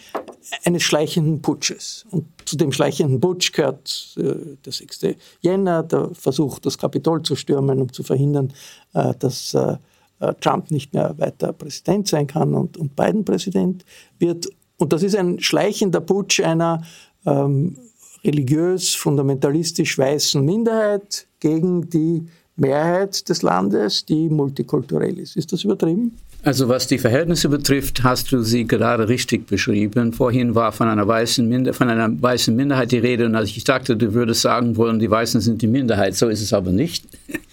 eines 0.65 0.83
schleichenden 0.83 1.43
Putsches. 1.43 2.07
Und 2.11 2.25
zu 2.47 2.57
dem 2.57 2.73
schleichenden 2.73 3.21
Putsch 3.21 3.53
gehört 3.53 4.15
äh, 4.17 4.57
der 4.65 4.73
6. 4.73 5.01
Jänner, 5.41 5.83
der 5.83 6.09
Versuch, 6.15 6.59
das 6.61 6.79
Kapitol 6.79 7.23
zu 7.23 7.37
stürmen, 7.37 7.83
um 7.83 7.93
zu 7.93 8.03
verhindern, 8.03 8.55
äh, 8.95 9.13
dass 9.19 9.53
äh, 9.53 9.77
äh, 10.21 10.33
Trump 10.41 10.71
nicht 10.71 10.95
mehr 10.95 11.15
weiter 11.19 11.53
Präsident 11.53 12.09
sein 12.09 12.27
kann 12.27 12.55
und, 12.55 12.79
und 12.79 12.97
Biden 12.97 13.25
Präsident 13.25 13.85
wird. 14.19 14.49
Und 14.79 14.95
das 14.95 15.03
ist 15.03 15.15
ein 15.15 15.39
schleichender 15.41 16.01
Putsch 16.01 16.41
einer 16.41 16.83
ähm, 17.27 17.77
religiös, 18.25 18.95
fundamentalistisch 18.95 19.99
weißen 19.99 20.43
Minderheit 20.43 21.27
gegen 21.39 21.91
die 21.91 22.27
Mehrheit 22.57 23.29
des 23.29 23.43
Landes, 23.43 24.07
die 24.07 24.31
multikulturell 24.31 25.19
ist. 25.19 25.37
Ist 25.37 25.53
das 25.53 25.65
übertrieben? 25.65 26.17
Also 26.45 26.69
was 26.69 26.87
die 26.87 26.99
Verhältnisse 26.99 27.49
betrifft, 27.49 28.03
hast 28.03 28.31
du 28.31 28.43
sie 28.43 28.67
gerade 28.67 29.09
richtig 29.09 29.47
beschrieben. 29.47 30.13
Vorhin 30.13 30.55
war 30.55 30.73
von 30.73 30.89
einer 30.89 31.09
weißen, 31.09 31.49
Minder 31.49 31.73
von 31.73 31.89
einer 31.89 32.11
weißen 32.21 32.55
Minderheit 32.55 32.93
die 32.93 32.99
Rede 32.99 33.25
und 33.25 33.35
ich 33.35 33.65
dachte, 33.65 33.97
du 33.97 34.13
würdest 34.13 34.43
sagen 34.43 34.77
wollen, 34.77 34.99
die 34.99 35.11
Weißen 35.11 35.41
sind 35.41 35.63
die 35.63 35.67
Minderheit. 35.67 36.15
So 36.15 36.29
ist 36.29 36.43
es 36.43 36.53
aber 36.53 36.71
nicht. 36.71 37.07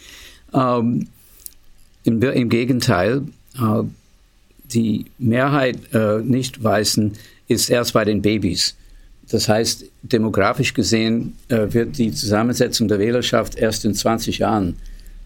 ähm, 0.54 1.08
im, 2.04 2.22
im, 2.22 2.50
Gegenteil, 2.50 3.22
äh, 3.56 3.84
die 4.66 5.06
Mehrheit 5.18 5.78
äh, 5.94 6.18
Nicht-Weißen 6.18 7.14
ist 7.48 7.70
erst 7.70 7.94
bei 7.94 8.04
den 8.04 8.22
Babys. 8.22 8.76
Das 9.30 9.48
heißt, 9.48 9.86
demografisch 10.02 10.74
gesehen 10.74 11.38
äh, 11.48 11.68
wird 11.70 11.98
die 11.98 12.12
Zusammensetzung 12.12 12.90
der 12.90 13.00
Wählerschaft 13.00 13.56
erst 13.56 13.86
in 13.86 13.94
20 13.94 14.40
Jahren 14.40 14.76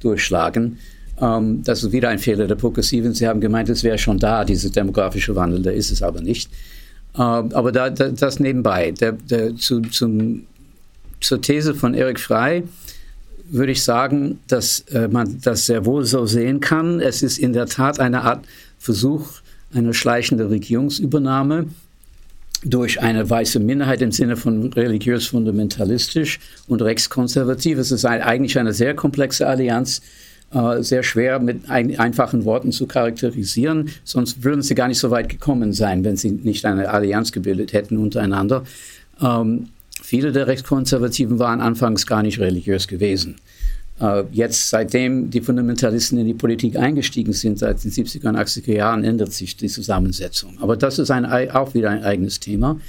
durchschlagen. 0.01 0.78
Ähm, 1.21 1.63
das 1.63 1.84
ist 1.84 1.91
wieder 1.91 2.10
ein 2.10 2.19
Fehler 2.19 2.47
der 2.47 2.56
Progressiven. 2.56 3.13
Sie 3.13 3.28
haben 3.28 3.41
gemeint, 3.41 3.69
es 3.69 3.84
wäre 3.84 3.97
schon 3.97 4.19
da, 4.19 4.43
dieser 4.43 4.69
demografische 4.69 5.36
Wandel. 5.36 5.62
Da 5.62 5.71
ist 5.71 5.91
es 5.91 6.01
aber 6.01 6.21
nicht. 6.21 6.49
Ähm, 7.15 7.51
aber 7.54 7.71
da, 7.71 7.89
da, 7.89 8.10
das 8.10 8.39
nebenbei. 8.39 8.91
Der, 8.91 9.13
der, 9.13 9.56
zu, 9.56 9.82
zum, 9.82 10.45
zur 11.21 11.41
These 11.41 11.73
von 11.73 11.93
Eric 11.93 12.19
Frey 12.19 12.63
würde 13.49 13.71
ich 13.71 13.84
sagen, 13.84 14.39
dass 14.47 14.82
äh, 14.91 15.08
man 15.08 15.39
das 15.41 15.67
sehr 15.67 15.86
wohl 15.86 16.04
so 16.06 16.25
sehen 16.25 16.60
kann. 16.60 16.99
Es 16.99 17.23
ist 17.23 17.38
in 17.38 17.54
der 17.54 17.67
Tat 17.67 17.99
eine 17.99 18.23
Art 18.23 18.45
Versuch 18.80 19.28
einer 19.73 19.93
schleichenden 19.93 20.47
Regierungsübernahme 20.47 21.67
durch 22.63 23.01
eine 23.01 23.30
weiße 23.30 23.60
Minderheit 23.60 24.01
im 24.01 24.12
Sinne 24.12 24.38
von 24.38 24.73
religiös 24.73 25.28
fundamentalistisch 25.28 26.39
und 26.67 26.82
rechtskonservativ. 26.82 27.78
Es 27.78 27.91
ist 27.91 28.06
ein, 28.06 28.21
eigentlich 28.21 28.58
eine 28.58 28.73
sehr 28.73 28.95
komplexe 28.95 29.45
Allianz, 29.45 30.01
äh, 30.55 30.81
sehr 30.83 31.03
schwer 31.03 31.39
mit 31.39 31.69
ein, 31.69 31.99
einfachen 31.99 32.45
Worten 32.45 32.71
zu 32.71 32.87
charakterisieren. 32.87 33.89
Sonst 34.05 34.43
würden 34.43 34.61
sie 34.61 34.73
gar 34.73 34.87
nicht 34.87 34.99
so 34.99 35.11
weit 35.11 35.27
gekommen 35.27 35.73
sein, 35.73 36.05
wenn 36.05 36.15
sie 36.15 36.31
nicht 36.31 36.65
eine 36.65 36.89
Allianz 36.89 37.33
gebildet 37.33 37.73
hätten 37.73 37.97
untereinander. 37.97 38.63
Ähm, 39.21 39.67
viele 40.01 40.31
der 40.31 40.47
Rechtskonservativen 40.47 41.39
waren 41.39 41.59
anfangs 41.59 42.07
gar 42.07 42.23
nicht 42.23 42.39
religiös 42.39 42.87
gewesen. 42.87 43.35
Äh, 43.99 44.23
jetzt, 44.31 44.69
seitdem 44.69 45.29
die 45.29 45.41
Fundamentalisten 45.41 46.17
in 46.19 46.25
die 46.25 46.33
Politik 46.33 46.77
eingestiegen 46.77 47.33
sind, 47.33 47.59
seit 47.59 47.83
den 47.83 47.91
70er 47.91 48.29
und 48.29 48.37
80er 48.37 48.73
Jahren, 48.73 49.03
ändert 49.03 49.33
sich 49.33 49.57
die 49.57 49.67
Zusammensetzung. 49.67 50.57
Aber 50.61 50.77
das 50.77 50.99
ist 50.99 51.11
ein, 51.11 51.25
auch 51.51 51.73
wieder 51.73 51.89
ein 51.89 52.03
eigenes 52.03 52.39
Thema. 52.39 52.79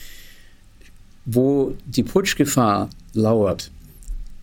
Wo 1.25 1.75
die 1.85 2.05
Putschgefahr 2.05 2.91
lauert, 3.13 3.73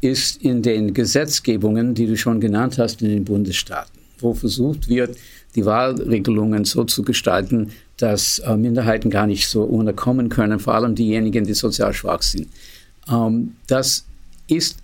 ist 0.04 0.42
in 0.42 0.62
den 0.62 0.94
Gesetzgebungen, 0.94 1.94
die 1.94 2.08
du 2.08 2.18
schon 2.18 2.40
genannt 2.42 2.78
hast, 2.78 3.02
in 3.02 3.10
den 3.10 3.26
Bundesstaaten, 3.26 3.98
wo 4.20 4.34
versucht 4.34 4.90
wird, 4.90 5.18
die 5.56 5.66
Wahlregelungen 5.66 6.66
so 6.66 6.84
zu 6.84 7.04
gestalten, 7.04 7.72
dass 7.98 8.40
äh, 8.40 8.58
Minderheiten 8.58 9.10
gar 9.10 9.28
nicht 9.28 9.48
so 9.48 9.64
unterkommen 9.64 10.30
können, 10.30 10.60
vor 10.60 10.76
allem 10.76 10.96
diejenigen, 10.96 11.46
die 11.46 11.54
sozial 11.54 11.94
schwach 11.94 12.22
sind. 12.22 12.48
Ähm, 13.10 13.56
das 13.68 14.06
ist 14.48 14.78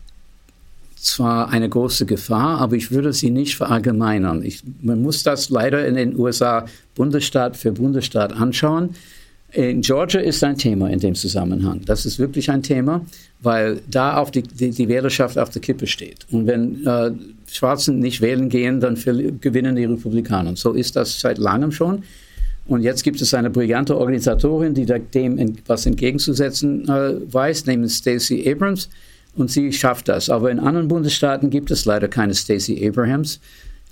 zwar 0.96 1.50
eine 1.50 1.70
große 1.70 2.06
Gefahr, 2.06 2.60
aber 2.60 2.76
ich 2.76 2.92
würde 2.92 3.14
sie 3.14 3.30
nicht 3.30 3.56
verallgemeinern. 3.56 4.44
Ich, 4.44 4.64
man 4.82 5.02
muss 5.02 5.24
das 5.24 5.50
leider 5.50 5.86
in 5.88 5.96
den 5.96 6.18
USA 6.18 6.66
Bundesstaat 6.96 7.58
für 7.58 7.72
Bundesstaat 7.72 8.34
anschauen. 8.34 8.96
In 9.52 9.82
Georgia 9.82 10.22
ist 10.22 10.44
ein 10.44 10.58
Thema 10.58 10.90
in 10.90 11.00
dem 11.00 11.16
Zusammenhang. 11.16 11.82
Das 11.86 12.06
ist 12.06 12.20
wirklich 12.20 12.52
ein 12.52 12.62
Thema, 12.62 13.04
weil 13.42 13.82
da 13.90 14.18
auf 14.18 14.30
die, 14.30 14.44
die, 14.44 14.70
die 14.70 14.88
Wählerschaft 14.88 15.40
auf 15.40 15.50
der 15.50 15.62
Kippe 15.62 15.88
steht. 15.88 16.28
Und 16.30 16.46
wenn 16.46 16.86
äh, 16.86 17.12
Schwarzen 17.48 18.00
nicht 18.00 18.22
wählen 18.22 18.50
gehen, 18.50 18.80
dann 18.80 18.96
gewinnen 19.42 19.76
die 19.76 19.86
Republikaner. 19.86 20.50
Und 20.50 20.60
so 20.60 20.74
ist 20.74 20.96
das 20.96 21.20
seit 21.20 21.40
langem 21.40 21.72
schon. 21.72 22.04
Und 22.68 22.84
jetzt 22.84 23.04
gibt 23.04 23.20
es 23.20 23.34
eine 23.34 23.50
brillante 23.50 23.98
Organisatorin, 23.98 24.76
die 24.76 24.86
dem 24.86 25.58
was 25.66 25.88
entgegenzusetzen 25.88 26.88
äh, 26.88 27.34
weiß, 27.34 27.66
nämlich 27.66 27.94
Stacey 27.94 28.48
Abrams. 28.48 28.90
Und 29.36 29.50
sie 29.50 29.74
schafft 29.74 30.10
das. 30.10 30.30
Aber 30.30 30.52
in 30.52 30.60
anderen 30.60 30.88
Bundesstaaten 30.88 31.50
gibt 31.50 31.72
es 31.72 31.86
leider 31.86 32.08
keine 32.08 32.36
Stacey 32.36 32.88
Abrahams. 32.88 33.40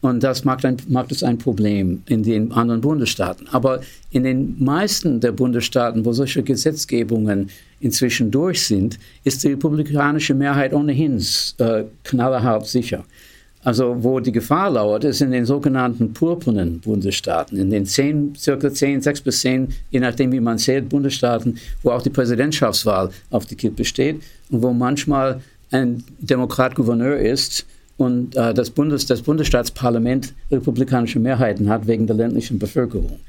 Und 0.01 0.21
das 0.21 0.45
macht, 0.45 0.63
ein, 0.63 0.77
macht 0.88 1.12
es 1.12 1.23
ein 1.23 1.39
Problem 1.39 2.03
in 2.07 2.21
den 2.21 2.51
anderen 2.51 2.81
Bundesstaaten. 2.81 3.47
Aber 3.51 3.81
in 4.12 4.23
den 4.23 4.55
meisten 4.63 5.19
der 5.19 5.31
Bundesstaaten, 5.31 6.05
wo 6.05 6.13
solche 6.13 6.43
Gesetzgebungen 6.43 7.49
inzwischen 7.79 8.29
durch 8.29 8.65
sind, 8.65 8.99
ist 9.23 9.43
die 9.43 9.49
republikanische 9.49 10.36
Mehrheit 10.36 10.73
ohnehin 10.73 11.23
äh, 11.57 11.83
knallerhart 12.03 12.67
sicher. 12.67 13.03
Also 13.63 13.97
wo 14.01 14.19
die 14.19 14.31
Gefahr 14.31 14.69
lauert, 14.69 15.03
ist 15.03 15.19
in 15.19 15.31
den 15.31 15.45
sogenannten 15.45 16.13
purpurnen 16.13 16.79
Bundesstaaten, 16.79 17.57
in 17.57 17.71
den 17.71 17.86
zehn, 17.86 18.33
circa 18.36 18.71
zehn, 18.71 19.01
sechs 19.01 19.19
bis 19.19 19.41
zehn, 19.41 19.67
je 19.89 19.99
nachdem 19.99 20.31
wie 20.31 20.39
man 20.39 20.60
zählt, 20.60 20.88
Bundesstaaten, 20.88 21.57
wo 21.81 21.89
auch 21.89 22.03
die 22.03 22.12
Präsidentschaftswahl 22.12 23.10
auf 23.31 23.45
die 23.45 23.55
Kippe 23.55 23.83
steht 23.83 24.21
und 24.51 24.62
wo 24.62 24.71
manchmal 24.71 25.41
ein 25.71 26.03
Demokrat 26.19 26.75
Gouverneur 26.75 27.17
ist 27.17 27.65
und 27.97 28.36
äh, 28.36 28.53
das, 28.53 28.69
Bundes, 28.69 29.05
das 29.05 29.21
Bundesstaatsparlament 29.21 30.33
republikanische 30.51 31.19
Mehrheiten 31.19 31.69
hat 31.69 31.88
wegen 31.88 32.07
der 32.07 32.15
ländlichen 32.15 32.60
Bevölkerung. 32.60 33.19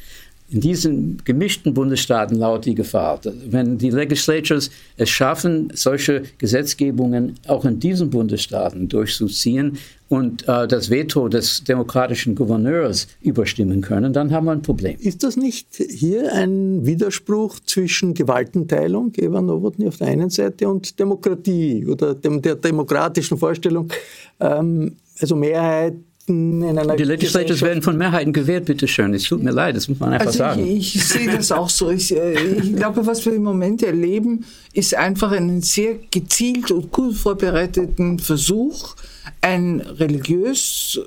In 0.51 0.63
diesen 0.63 1.23
gemischten 1.25 1.75
Bundesstaaten 1.75 2.39
lauert 2.39 2.65
die 2.65 2.75
Gefahr. 2.75 3.21
Wenn 3.51 3.77
die 3.77 3.91
Legislatures 3.91 4.71
es 4.97 5.11
schaffen, 5.11 5.71
solche 5.75 6.23
Gesetzgebungen 6.39 7.35
auch 7.47 7.67
in 7.67 7.79
diesen 7.81 8.09
Bundesstaaten 8.09 8.89
durchzuziehen 8.89 9.77
und 10.09 10.49
äh, 10.49 10.67
das 10.67 10.89
Veto 10.89 11.29
des 11.29 11.65
demokratischen 11.65 12.35
Gouverneurs 12.35 13.09
überstimmen 13.21 13.83
können, 13.83 14.15
dann 14.15 14.31
haben 14.31 14.47
wir 14.47 14.53
ein 14.53 14.63
Problem. 14.63 14.97
Ist 14.99 15.23
das 15.23 15.37
nicht 15.37 15.75
hier 15.75 16.33
ein 16.33 16.87
Widerspruch 16.87 17.61
zwischen 17.61 18.15
Gewaltenteilung, 18.15 19.13
Eva 19.17 19.43
Nowotny 19.43 19.87
auf 19.89 19.99
der 19.99 20.07
einen 20.07 20.31
Seite, 20.31 20.67
und 20.67 20.99
Demokratie 20.99 21.85
oder 21.87 22.15
dem, 22.15 22.41
der 22.41 22.55
demokratischen 22.55 23.37
Vorstellung, 23.37 23.93
ähm, 24.41 24.97
also 25.21 25.37
Mehrheit 25.37 25.95
in 26.29 26.63
einer 26.63 26.97
Die 26.97 27.05
Legislatures 27.05 27.63
werden 27.63 27.83
von 27.83 27.97
Mehrheiten 27.97 28.33
gewählt, 28.33 28.67
bitteschön. 28.67 29.15
Es 29.15 29.25
tut 29.25 29.43
mir 29.43 29.51
leid, 29.51 29.77
das 29.77 29.89
muss 29.89 29.99
man 29.99 30.13
einfach 30.13 30.27
also 30.27 30.39
sagen. 30.39 30.67
Ich, 30.67 30.97
ich 30.97 31.05
sehe 31.05 31.31
das 31.31 31.53
auch 31.53 31.69
so. 31.69 31.91
Ich, 31.91 32.15
äh, 32.15 32.35
ich, 32.35 32.77
glaube, 32.77 33.07
was 33.07 33.25
wir 33.25 33.35
im 33.35 33.43
Moment 33.43 33.83
erleben, 33.83 34.45
ist 34.73 34.95
einfach 34.95 35.33
einen 35.33 35.63
sehr 35.63 35.97
gezielt 36.11 36.71
und 36.71 36.93
gut 36.93 37.15
vorbereiteten 37.15 38.19
Versuch, 38.19 38.97
ein 39.41 39.81
religiös, 39.81 41.01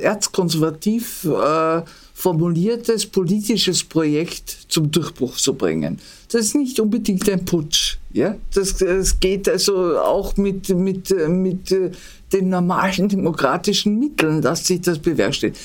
erzkonservativ 0.00 1.24
äh, 1.24 1.82
formuliertes 2.14 3.06
politisches 3.06 3.84
Projekt 3.84 4.50
zum 4.68 4.90
Durchbruch 4.90 5.36
zu 5.36 5.54
bringen. 5.54 5.98
Das 6.32 6.46
ist 6.46 6.54
nicht 6.56 6.80
unbedingt 6.80 7.28
ein 7.30 7.44
Putsch. 7.44 7.97
Ja? 8.12 8.36
Das, 8.54 8.76
das 8.76 9.20
geht 9.20 9.48
also 9.48 9.98
auch 9.98 10.36
mit, 10.36 10.68
mit, 10.70 11.14
mit 11.28 11.72
äh, 11.72 11.90
den 12.32 12.48
normalen 12.48 13.08
demokratischen 13.08 13.98
Mitteln, 13.98 14.42
dass 14.42 14.66
sich 14.66 14.80
das 14.80 14.98
bewerkstelligt. 14.98 15.58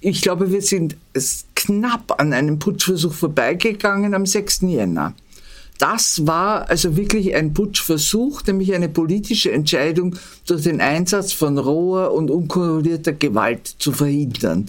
Ich 0.00 0.22
glaube, 0.22 0.52
wir 0.52 0.62
sind 0.62 0.96
knapp 1.54 2.20
an 2.20 2.32
einem 2.32 2.58
Putschversuch 2.58 3.12
vorbeigegangen 3.12 4.14
am 4.14 4.26
6. 4.26 4.62
Jänner. 4.62 5.14
Das 5.78 6.26
war 6.26 6.70
also 6.70 6.96
wirklich 6.96 7.34
ein 7.34 7.52
Putschversuch, 7.52 8.42
nämlich 8.46 8.74
eine 8.74 8.88
politische 8.88 9.52
Entscheidung 9.52 10.16
durch 10.46 10.62
den 10.62 10.80
Einsatz 10.80 11.32
von 11.32 11.58
roher 11.58 12.12
und 12.12 12.30
unkontrollierter 12.30 13.12
Gewalt 13.12 13.74
zu 13.78 13.92
verhindern. 13.92 14.66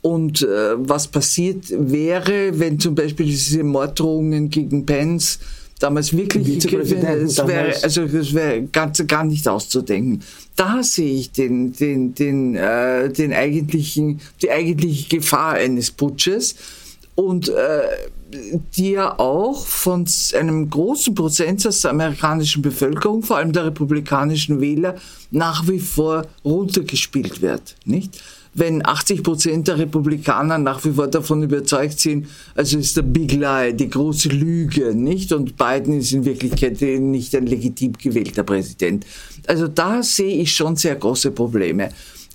Und 0.00 0.42
äh, 0.42 0.74
was 0.76 1.08
passiert 1.08 1.66
wäre, 1.70 2.58
wenn 2.58 2.78
zum 2.80 2.94
Beispiel 2.94 3.26
diese 3.26 3.62
Morddrohungen 3.62 4.48
gegen 4.48 4.86
Pence 4.86 5.38
damals 5.78 6.16
wirklich 6.16 6.58
das 6.58 7.46
wäre 7.46 7.74
also 7.82 8.06
das 8.06 8.34
wäre 8.34 8.62
ganz 8.62 9.04
gar 9.06 9.24
nicht 9.24 9.46
auszudenken. 9.46 10.22
Da 10.56 10.82
sehe 10.82 11.18
ich 11.18 11.32
den 11.32 11.72
den 11.72 12.14
den 12.14 12.54
äh, 12.56 13.10
den 13.10 13.32
eigentlichen 13.32 14.20
die 14.42 14.50
eigentliche 14.50 15.08
Gefahr 15.08 15.54
eines 15.54 15.90
Putsches 15.90 16.56
und 17.14 17.48
äh, 17.48 17.82
die 18.76 18.90
ja 18.90 19.18
auch 19.18 19.66
von 19.66 20.04
einem 20.38 20.68
großen 20.68 21.14
Prozentsatz 21.14 21.80
der 21.80 21.92
amerikanischen 21.92 22.62
Bevölkerung, 22.62 23.22
vor 23.22 23.38
allem 23.38 23.52
der 23.52 23.66
republikanischen 23.66 24.60
Wähler, 24.60 24.96
nach 25.30 25.66
wie 25.66 25.80
vor 25.80 26.26
runtergespielt 26.44 27.40
wird, 27.40 27.76
nicht? 27.84 28.20
Wenn 28.58 28.84
80 28.84 29.22
Prozent 29.22 29.68
der 29.68 29.78
Republikaner 29.78 30.58
nach 30.58 30.84
wie 30.84 30.92
vor 30.92 31.06
davon 31.06 31.42
überzeugt 31.42 32.00
sind, 32.00 32.26
also 32.56 32.78
ist 32.78 32.96
der 32.96 33.02
Big 33.02 33.32
Lie, 33.32 33.72
die 33.72 33.88
große 33.88 34.30
Lüge, 34.30 34.94
nicht? 34.94 35.32
Und 35.32 35.56
Biden 35.56 35.98
ist 35.98 36.12
in 36.12 36.24
Wirklichkeit 36.24 36.80
nicht 36.80 37.34
ein 37.36 37.46
legitim 37.46 37.92
gewählter 37.92 38.42
Präsident. 38.42 39.06
Also 39.46 39.68
da 39.68 40.02
sehe 40.02 40.42
ich 40.42 40.52
schon 40.52 40.74
sehr 40.76 40.96
große 40.96 41.30
Probleme. 41.30 41.90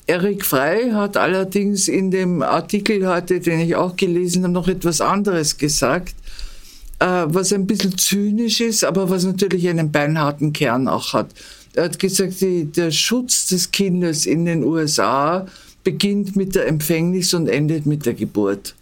Erik 0.05 0.45
Frey 0.45 0.91
hat 0.91 1.17
allerdings 1.17 1.87
in 1.87 2.11
dem 2.11 2.41
Artikel 2.41 3.07
heute, 3.07 3.39
den 3.39 3.59
ich 3.59 3.75
auch 3.75 3.95
gelesen 3.95 4.43
habe, 4.43 4.53
noch 4.53 4.67
etwas 4.67 5.01
anderes 5.01 5.57
gesagt, 5.57 6.15
äh, 6.99 7.25
was 7.27 7.51
ein 7.51 7.67
bisschen 7.67 7.97
zynisch 7.97 8.61
ist, 8.61 8.83
aber 8.83 9.09
was 9.09 9.23
natürlich 9.25 9.67
einen 9.67 9.91
beinharten 9.91 10.53
Kern 10.53 10.87
auch 10.87 11.13
hat. 11.13 11.31
Er 11.73 11.85
hat 11.85 11.99
gesagt, 11.99 12.35
der 12.41 12.91
Schutz 12.91 13.47
des 13.47 13.71
Kindes 13.71 14.25
in 14.25 14.45
den 14.45 14.63
USA 14.63 15.47
beginnt 15.83 16.35
mit 16.35 16.55
der 16.55 16.67
Empfängnis 16.67 17.33
und 17.33 17.47
endet 17.47 17.85
mit 17.85 18.05
der 18.05 18.13
Geburt. 18.13 18.75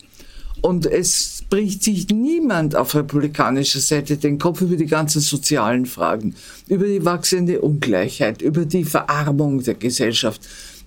Und 0.61 0.85
es 0.85 1.43
bricht 1.49 1.83
sich 1.83 2.09
niemand 2.09 2.75
auf 2.75 2.93
republikanischer 2.93 3.79
Seite 3.79 4.17
den 4.17 4.37
Kopf 4.37 4.61
über 4.61 4.75
die 4.75 4.85
ganzen 4.85 5.19
sozialen 5.19 5.87
Fragen, 5.87 6.35
über 6.67 6.85
die 6.85 7.03
wachsende 7.03 7.61
Ungleichheit, 7.61 8.41
über 8.43 8.65
die 8.65 8.83
Verarmung 8.83 9.63
der 9.63 9.73
Gesellschaft 9.73 10.41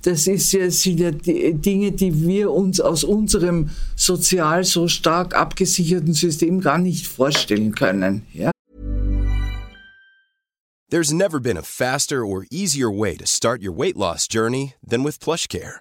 das 0.04 0.26
ist 0.26 0.52
ja, 0.52 0.70
sind 0.70 1.00
ja 1.00 1.10
die 1.10 1.54
Dinge, 1.54 1.92
die 1.92 2.26
wir 2.26 2.50
uns 2.50 2.80
aus 2.80 3.04
unserem 3.04 3.70
sozial 3.96 4.64
so 4.64 4.86
stark 4.86 5.34
abgesicherten 5.34 6.12
System 6.12 6.60
gar 6.60 6.78
nicht 6.78 7.06
vorstellen 7.06 7.74
können. 7.74 8.26
Ja? 8.32 8.50
There's 10.90 11.12
never 11.12 11.40
been 11.40 11.56
a 11.56 11.62
faster 11.62 12.24
or 12.24 12.44
easier 12.50 12.90
way 12.90 13.16
to 13.16 13.26
start 13.26 13.62
your 13.62 13.72
weight 13.72 13.96
loss 13.96 14.28
journey 14.28 14.74
than 14.86 15.02
with 15.02 15.18
PlushCare. 15.18 15.80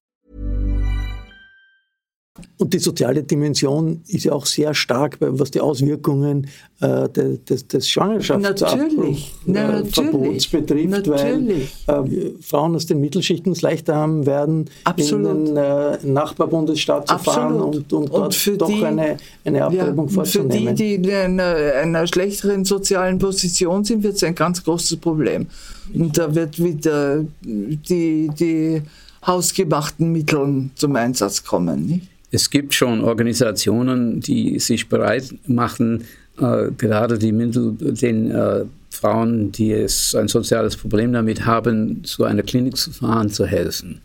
Und 2.57 2.73
die 2.73 2.79
soziale 2.79 3.23
Dimension 3.23 4.01
ist 4.07 4.23
ja 4.23 4.31
auch 4.31 4.45
sehr 4.45 4.73
stark, 4.73 5.17
was 5.19 5.51
die 5.51 5.59
Auswirkungen 5.59 6.47
äh, 6.79 7.09
des, 7.09 7.67
des 7.67 7.89
Schwangerschaftsabbruchverbots 7.89 10.45
äh, 10.45 10.57
betrifft, 10.57 10.89
natürlich. 10.89 11.75
weil 11.87 12.07
äh, 12.07 12.31
Frauen 12.41 12.73
aus 12.75 12.85
den 12.85 13.01
Mittelschichten 13.01 13.51
es 13.51 13.61
leichter 13.61 13.95
haben 13.95 14.25
werden, 14.25 14.69
Absolut. 14.85 15.49
in 15.49 15.55
den 15.55 15.57
äh, 15.57 15.97
Nachbarbundesstaat 16.03 17.09
zu 17.09 17.15
Absolut. 17.15 17.37
fahren 17.37 17.59
und, 17.59 17.91
und, 17.91 18.09
und 18.09 18.33
für 18.33 18.55
doch 18.55 18.69
die, 18.69 18.85
eine, 18.85 19.17
eine 19.43 19.65
Abtreibung 19.65 20.07
ja, 20.07 20.13
vorzunehmen. 20.13 20.69
Für 20.69 20.73
die, 20.73 21.01
die 21.01 21.09
in 21.09 21.41
einer, 21.41 21.73
einer 21.81 22.07
schlechteren 22.07 22.63
sozialen 22.63 23.19
Position 23.19 23.83
sind, 23.83 24.03
wird 24.03 24.15
es 24.15 24.23
ein 24.23 24.35
ganz 24.35 24.63
großes 24.63 24.95
Problem. 24.97 25.47
Und 25.93 26.17
da 26.17 26.33
wird 26.33 26.63
wieder 26.63 27.25
die, 27.49 28.29
die 28.39 28.81
hausgemachten 29.27 30.13
Mittel 30.13 30.69
zum 30.75 30.95
Einsatz 30.95 31.43
kommen. 31.43 31.85
Nicht? 31.85 32.07
Es 32.31 32.49
gibt 32.49 32.73
schon 32.73 33.03
Organisationen, 33.03 34.21
die 34.21 34.57
sich 34.59 34.87
bereit 34.87 35.33
machen, 35.47 36.05
äh, 36.39 36.71
gerade 36.77 37.19
die 37.19 37.33
Mittel, 37.33 37.73
den 37.73 38.31
äh, 38.31 38.63
Frauen, 38.89 39.51
die 39.51 39.71
es 39.71 40.15
ein 40.15 40.27
soziales 40.27 40.77
Problem 40.77 41.11
damit 41.11 41.45
haben, 41.45 42.03
zu 42.03 42.23
einer 42.23 42.43
Klinik 42.43 42.77
zu 42.77 42.91
fahren, 42.91 43.29
zu 43.29 43.45
helfen. 43.45 44.01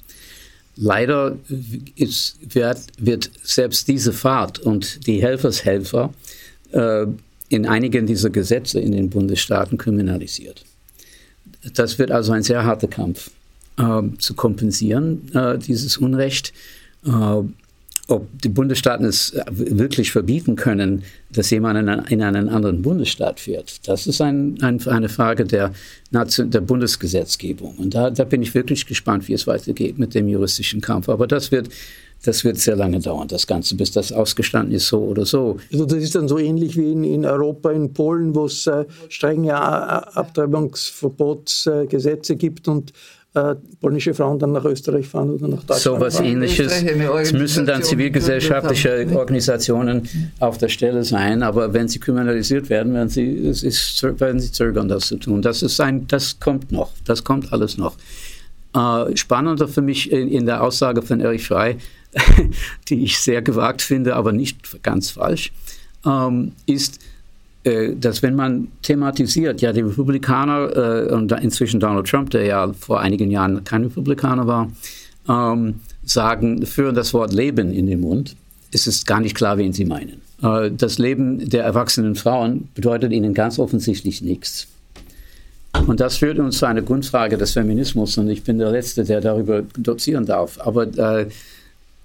Leider 0.77 1.37
ist, 1.95 2.37
wird, 2.55 2.81
wird, 2.99 3.31
selbst 3.43 3.89
diese 3.89 4.13
Fahrt 4.13 4.59
und 4.59 5.07
die 5.07 5.23
Helfershelfer 5.23 6.13
äh, 6.73 7.07
in 7.49 7.67
einigen 7.67 8.07
dieser 8.07 8.31
Gesetze 8.31 8.81
in 8.81 8.93
den 8.93 9.09
Bundesstaaten 9.09 9.79
kriminalisiert. 9.79 10.65
Das 11.75 11.99
wird 11.99 12.11
also 12.11 12.33
ein 12.33 12.43
sehr 12.43 12.65
harter 12.65 12.89
Kampf 12.89 13.31
äh, 13.79 14.03
zu 14.19 14.35
kompensieren, 14.35 15.33
äh, 15.35 15.59
dieses 15.59 15.97
Unrecht. 15.97 16.53
Äh, 18.09 18.13
ob 18.13 18.27
die 18.41 18.49
Bundesstaaten 18.49 19.07
es 19.07 19.35
wirklich 19.51 20.13
verbieten 20.13 20.55
können, 20.57 21.03
dass 21.31 21.51
jemand 21.51 21.79
in 22.11 22.23
einen 22.23 22.49
anderen 22.49 22.83
Bundesstaat 22.83 23.41
fährt, 23.41 23.89
das 23.89 24.07
ist 24.07 24.21
ein, 24.21 24.59
ein, 24.63 24.81
eine 24.87 25.09
Frage 25.09 25.45
der, 25.45 25.73
der 26.13 26.61
Bundesgesetzgebung. 26.61 27.75
Und 27.79 27.95
da, 27.95 28.11
da, 28.11 28.25
bin 28.25 28.43
ich 28.43 28.55
wirklich 28.55 28.87
gespannt, 28.87 29.29
wie 29.29 29.35
es 29.35 29.47
weitergeht 29.47 29.99
mit 29.99 30.15
dem 30.15 30.29
juristischen 30.29 30.81
Kampf. 30.81 31.09
Aber 31.09 31.27
das 31.27 31.53
wird, 31.53 31.69
das 32.25 32.45
wird 32.45 32.59
sehr 32.59 32.77
lange 32.77 33.01
dauern, 33.01 33.29
das 33.29 33.47
Ganze, 33.47 33.75
bis 33.75 33.93
das 33.93 34.13
ausgestanden 34.13 34.75
ist, 34.75 34.89
so 34.89 35.01
oder 35.01 35.27
so. 35.27 35.59
Also 35.73 35.85
das 35.85 36.03
ist 36.03 36.15
dann 36.15 36.29
so 36.29 36.39
ähnlich 36.39 36.75
wie 36.77 36.93
in, 36.93 37.05
in 37.05 37.27
Europa, 37.27 37.71
in 37.71 37.93
Polen, 37.93 38.35
wo 38.35 38.47
es 38.47 38.67
äh, 38.67 38.87
strenge 39.09 39.55
Abtreibungsverbotsgesetze 39.55 42.37
gibt 42.37 42.69
und 42.69 42.93
äh, 43.37 43.55
polnische 43.83 44.15
Frauen 44.15 44.39
dann 44.39 44.53
nach 44.53 44.65
Österreich 44.65 45.07
fahren 45.07 45.29
oder 45.29 45.49
nach 45.49 45.63
Deutschland. 45.63 45.81
So 45.83 46.01
was 46.01 46.21
ähnliches. 46.21 46.83
Es 46.83 47.33
müssen 47.35 47.67
dann 47.67 47.83
zivilgesellschaftliche 47.83 49.07
Organisationen 49.15 50.09
auf 50.41 50.57
der 50.57 50.69
Stelle 50.69 51.05
sein, 51.05 51.43
aber 51.43 51.75
wenn 51.75 51.87
sie 51.87 51.99
kriminalisiert 51.99 52.71
werden, 52.71 52.95
werden 52.95 53.11
sie, 53.11 53.47
es 53.47 53.63
ist, 53.63 54.03
werden 54.03 54.41
sie 54.41 54.51
zögern, 54.51 54.89
das 54.89 55.09
zu 55.09 55.17
tun. 55.17 55.43
Das, 55.43 55.63
ist 55.63 55.79
ein, 55.81 56.07
das 56.07 56.41
kommt 56.41 56.73
noch, 56.73 56.93
das 57.05 57.25
kommt 57.25 57.53
alles 57.53 57.77
noch. 57.77 57.97
Äh, 58.75 59.15
spannender 59.17 59.69
für 59.69 59.83
mich 59.83 60.11
in, 60.11 60.29
in 60.29 60.47
der 60.47 60.63
Aussage 60.63 61.03
von 61.03 61.21
Erich 61.21 61.47
Frey, 61.47 61.77
die 62.89 63.05
ich 63.05 63.19
sehr 63.19 63.43
gewagt 63.43 63.83
finde, 63.83 64.17
aber 64.17 64.33
nicht 64.33 64.83
ganz 64.83 65.11
falsch, 65.11 65.53
ähm, 66.07 66.53
ist, 66.65 67.01
dass 67.97 68.23
wenn 68.23 68.37
man 68.37 68.69
thematisiert, 68.83 69.61
ja, 69.61 69.73
die 69.73 69.81
Republikaner 69.81 71.09
äh, 71.09 71.13
und 71.13 71.33
inzwischen 71.33 71.81
Donald 71.81 72.07
Trump, 72.07 72.31
der 72.31 72.45
ja 72.45 72.73
vor 72.73 73.01
einigen 73.01 73.31
Jahren 73.31 73.65
kein 73.65 73.85
Republikaner 73.85 74.47
war, 74.47 74.71
ähm, 75.29 75.81
sagen, 76.05 76.65
führen 76.65 76.95
das 76.95 77.13
Wort 77.13 77.33
Leben 77.33 77.73
in 77.73 77.87
den 77.87 78.01
Mund, 78.01 78.37
ist 78.71 78.87
es 78.87 79.05
gar 79.05 79.21
nicht 79.21 79.35
klar, 79.35 79.59
wen 79.59 79.73
sie 79.73 79.85
meinen. 79.85 80.23
Äh, 80.43 80.71
das 80.71 80.99
Leben 80.99 81.49
der 81.49 81.65
erwachsenen 81.65 82.15
Frauen 82.15 82.69
bedeutet 82.75 83.13
ihnen 83.13 83.35
ganz 83.35 83.59
offensichtlich 83.59 84.23
nichts. 84.23 84.69
Und 85.87 86.01
das 86.01 86.17
führt 86.17 86.39
uns 86.39 86.59
zu 86.59 86.67
einer 86.67 86.83
Grundfrage 86.83 87.37
des 87.37 87.53
Feminismus 87.53 88.17
und 88.17 88.31
ich 88.31 88.43
bin 88.43 88.59
der 88.59 88.71
Letzte, 88.71 89.05
der 89.05 89.21
darüber 89.21 89.63
dozieren 89.77 90.25
darf. 90.25 90.59
Aber 90.61 90.87
äh, 90.97 91.27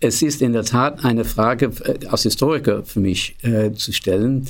es 0.01 0.21
ist 0.21 0.41
in 0.41 0.53
der 0.53 0.65
Tat 0.65 1.05
eine 1.05 1.23
Frage 1.23 1.71
äh, 1.85 2.05
als 2.07 2.23
Historiker 2.23 2.83
für 2.83 2.99
mich 2.99 3.35
äh, 3.43 3.71
zu 3.71 3.93
stellen, 3.93 4.47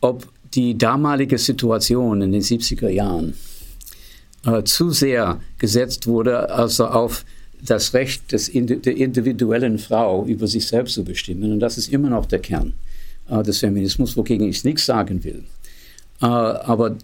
ob 0.00 0.28
die 0.54 0.76
damalige 0.76 1.38
Situation 1.38 2.22
in 2.22 2.32
den 2.32 2.42
70er 2.42 2.88
Jahren 2.88 3.34
äh, 4.44 4.62
zu 4.64 4.90
sehr 4.90 5.40
gesetzt 5.58 6.06
wurde, 6.06 6.50
also 6.50 6.86
auf 6.86 7.24
das 7.64 7.94
Recht 7.94 8.32
des, 8.32 8.50
der 8.52 8.96
individuellen 8.96 9.78
Frau 9.78 10.24
über 10.26 10.46
sich 10.46 10.66
selbst 10.66 10.94
zu 10.94 11.04
bestimmen. 11.04 11.52
Und 11.52 11.60
das 11.60 11.78
ist 11.78 11.92
immer 11.92 12.10
noch 12.10 12.26
der 12.26 12.40
Kern 12.40 12.74
äh, 13.28 13.42
des 13.42 13.58
Feminismus, 13.58 14.16
wogegen 14.16 14.48
ich 14.48 14.64
nichts 14.64 14.86
sagen 14.86 15.22
will. 15.22 15.44
Äh, 16.20 16.26
aber 16.26 16.96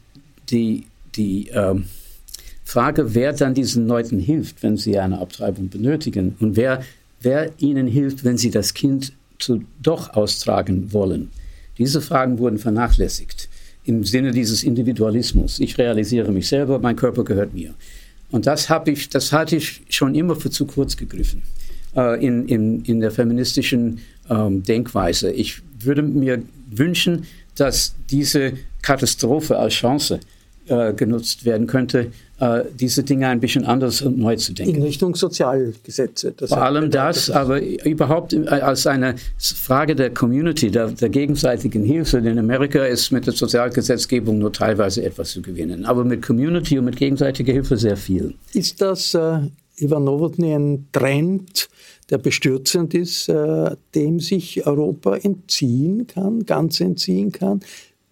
die, 0.50 0.86
die 1.14 1.48
ähm, 1.48 1.84
Frage, 2.64 3.14
wer 3.14 3.32
dann 3.32 3.54
diesen 3.54 3.86
Leuten 3.86 4.18
hilft, 4.18 4.62
wenn 4.62 4.76
sie 4.76 4.98
eine 4.98 5.20
Abtreibung 5.20 5.68
benötigen 5.68 6.36
und 6.40 6.56
wer, 6.56 6.82
wer 7.20 7.50
ihnen 7.58 7.86
hilft, 7.86 8.24
wenn 8.24 8.36
sie 8.36 8.50
das 8.50 8.74
Kind 8.74 9.12
zu, 9.38 9.62
doch 9.80 10.14
austragen 10.14 10.92
wollen, 10.92 11.30
diese 11.78 12.00
Fragen 12.00 12.38
wurden 12.38 12.58
vernachlässigt 12.58 13.48
im 13.84 14.04
Sinne 14.04 14.32
dieses 14.32 14.64
Individualismus. 14.64 15.60
Ich 15.60 15.78
realisiere 15.78 16.30
mich 16.30 16.48
selber, 16.48 16.78
mein 16.78 16.96
Körper 16.96 17.24
gehört 17.24 17.54
mir. 17.54 17.74
Und 18.30 18.46
das 18.46 18.68
habe 18.68 18.90
ich, 18.90 19.08
das 19.08 19.32
hatte 19.32 19.56
ich 19.56 19.82
schon 19.88 20.14
immer 20.14 20.36
für 20.36 20.50
zu 20.50 20.66
kurz 20.66 20.96
gegriffen 20.96 21.42
äh, 21.96 22.24
in, 22.24 22.46
in, 22.48 22.84
in 22.84 23.00
der 23.00 23.10
feministischen 23.10 24.00
ähm, 24.28 24.62
Denkweise. 24.62 25.30
Ich 25.32 25.62
würde 25.80 26.02
mir 26.02 26.42
wünschen, 26.70 27.24
dass 27.54 27.94
diese 28.10 28.52
Katastrophe 28.82 29.58
als 29.58 29.74
Chance 29.74 30.20
äh, 30.66 30.92
genutzt 30.92 31.44
werden 31.44 31.66
könnte, 31.66 32.12
diese 32.74 33.02
Dinge 33.02 33.26
ein 33.26 33.40
bisschen 33.40 33.64
anders 33.64 34.00
und 34.02 34.16
neu 34.16 34.36
zu 34.36 34.52
denken. 34.52 34.76
In 34.76 34.82
Richtung 34.82 35.16
Sozialgesetze. 35.16 36.32
Vor 36.46 36.62
allem 36.62 36.88
das, 36.88 37.30
aber 37.30 37.60
überhaupt 37.60 38.32
äh, 38.32 38.46
als 38.46 38.86
eine 38.86 39.16
Frage 39.38 39.96
der 39.96 40.10
Community, 40.14 40.70
der, 40.70 40.88
der, 40.88 41.08
gegenseitigen 41.08 41.82
Hilfe. 41.82 42.18
In 42.18 42.38
Amerika 42.38 42.84
ist 42.84 43.10
mit 43.10 43.26
der 43.26 43.34
Sozialgesetzgebung 43.34 44.38
nur 44.38 44.52
teilweise 44.52 45.04
etwas 45.04 45.30
zu 45.30 45.42
gewinnen, 45.42 45.84
aber 45.84 46.04
mit 46.04 46.22
Community 46.22 46.78
und 46.78 46.84
mit 46.84 46.96
gegenseitiger 46.96 47.52
Hilfe 47.52 47.76
sehr 47.76 47.96
viel. 47.96 48.34
Ist 48.54 48.80
das, 48.80 49.14
äh, 49.14 49.40
Ivan 49.78 50.04
Novotny, 50.04 50.54
ein 50.54 50.86
Trend, 50.92 51.68
der 52.10 52.18
bestürzend 52.18 52.94
ist, 52.94 53.28
äh, 53.28 53.76
dem 53.94 54.20
sich 54.20 54.64
Europa 54.64 55.16
entziehen 55.16 56.06
kann, 56.06 56.46
ganz 56.46 56.80
entziehen 56.80 57.32
kann? 57.32 57.60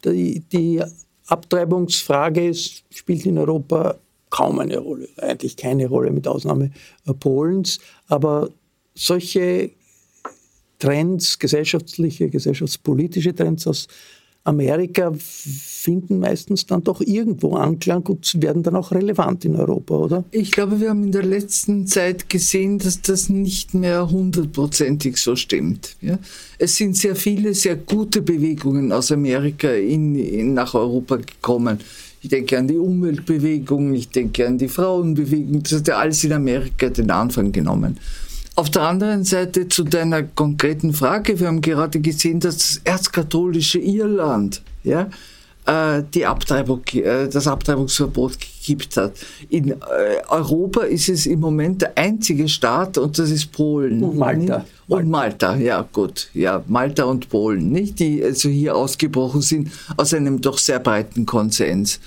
Die, 0.04 0.40
die 0.52 0.82
Abtreibungsfrage 1.26 2.48
ist, 2.48 2.84
spielt 2.90 3.26
in 3.26 3.38
Europa 3.38 3.96
kaum 4.30 4.58
eine 4.58 4.78
Rolle, 4.78 5.08
eigentlich 5.18 5.56
keine 5.56 5.86
Rolle 5.86 6.10
mit 6.10 6.26
Ausnahme 6.26 6.70
äh, 7.06 7.14
Polens. 7.14 7.78
Aber 8.08 8.50
solche 8.94 9.70
Trends, 10.78 11.38
gesellschaftliche, 11.38 12.28
gesellschaftspolitische 12.28 13.34
Trends 13.34 13.66
aus 13.66 13.88
Amerika 14.46 15.12
finden 15.18 16.20
meistens 16.20 16.66
dann 16.66 16.84
doch 16.84 17.00
irgendwo 17.00 17.54
Anklang 17.56 18.06
und 18.06 18.40
werden 18.40 18.62
dann 18.62 18.76
auch 18.76 18.92
relevant 18.92 19.44
in 19.44 19.56
Europa, 19.56 19.94
oder? 19.96 20.24
Ich 20.30 20.52
glaube, 20.52 20.80
wir 20.80 20.90
haben 20.90 21.02
in 21.02 21.12
der 21.12 21.24
letzten 21.24 21.86
Zeit 21.88 22.28
gesehen, 22.28 22.78
dass 22.78 23.02
das 23.02 23.28
nicht 23.28 23.74
mehr 23.74 24.08
hundertprozentig 24.08 25.16
so 25.16 25.34
stimmt. 25.34 25.96
Ja? 26.00 26.18
Es 26.58 26.76
sind 26.76 26.96
sehr 26.96 27.16
viele, 27.16 27.54
sehr 27.54 27.74
gute 27.74 28.22
Bewegungen 28.22 28.92
aus 28.92 29.10
Amerika 29.10 29.70
in, 29.70 30.14
in, 30.14 30.54
nach 30.54 30.74
Europa 30.74 31.16
gekommen. 31.16 31.80
Ich 32.26 32.30
denke 32.30 32.58
an 32.58 32.66
die 32.66 32.76
Umweltbewegung, 32.76 33.94
ich 33.94 34.08
denke 34.08 34.48
an 34.48 34.58
die 34.58 34.66
Frauenbewegung. 34.66 35.62
Das 35.62 35.74
hat 35.74 35.86
ja 35.86 35.98
alles 35.98 36.24
in 36.24 36.32
Amerika 36.32 36.88
den 36.88 37.08
Anfang 37.08 37.52
genommen. 37.52 38.00
Auf 38.56 38.68
der 38.68 38.82
anderen 38.82 39.22
Seite 39.22 39.68
zu 39.68 39.84
deiner 39.84 40.24
konkreten 40.24 40.92
Frage. 40.92 41.38
Wir 41.38 41.46
haben 41.46 41.60
gerade 41.60 42.00
gesehen, 42.00 42.40
dass 42.40 42.56
das 42.56 42.80
erzkatholische 42.82 43.78
Irland, 43.78 44.60
ja, 44.82 45.08
äh, 45.66 46.02
die 46.14 46.26
Abtreibung, 46.26 46.82
äh, 46.94 47.28
das 47.28 47.46
Abtreibungsverbot 47.46 48.36
gekippt 48.66 48.96
hat. 48.96 49.12
In 49.48 49.70
äh, 49.70 49.74
Europa 50.28 50.82
ist 50.82 51.08
es 51.08 51.26
im 51.26 51.40
Moment 51.40 51.82
der 51.82 51.96
einzige 51.96 52.48
Staat 52.48 52.98
und 52.98 53.18
das 53.18 53.30
ist 53.30 53.52
Polen. 53.52 54.02
Und 54.02 54.16
Malta. 54.16 54.64
Und 54.88 55.08
Malta, 55.08 55.56
ja 55.56 55.86
gut, 55.92 56.28
ja, 56.32 56.62
Malta 56.68 57.04
und 57.04 57.28
Polen, 57.28 57.72
nicht, 57.72 57.98
die 57.98 58.22
also 58.22 58.48
hier 58.48 58.76
ausgebrochen 58.76 59.42
sind 59.42 59.70
aus 59.96 60.14
einem 60.14 60.40
doch 60.40 60.58
sehr 60.58 60.78
breiten 60.78 61.26
Konsens. 61.26 61.98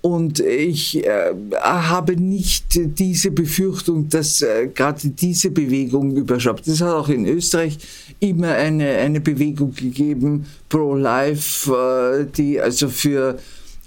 Und 0.00 0.38
ich 0.38 1.04
äh, 1.04 1.32
habe 1.60 2.16
nicht 2.16 2.66
diese 2.98 3.32
Befürchtung, 3.32 4.08
dass 4.08 4.42
äh, 4.42 4.68
gerade 4.72 5.08
diese 5.08 5.50
Bewegung 5.50 6.14
überschwappt. 6.16 6.68
Es 6.68 6.80
hat 6.80 6.94
auch 6.94 7.08
in 7.08 7.26
Österreich 7.26 7.78
immer 8.20 8.52
eine, 8.52 8.90
eine 8.90 9.20
Bewegung 9.20 9.74
gegeben, 9.74 10.46
pro-life, 10.68 11.72
äh, 11.72 12.26
die 12.36 12.60
also 12.60 12.88
für 12.88 13.38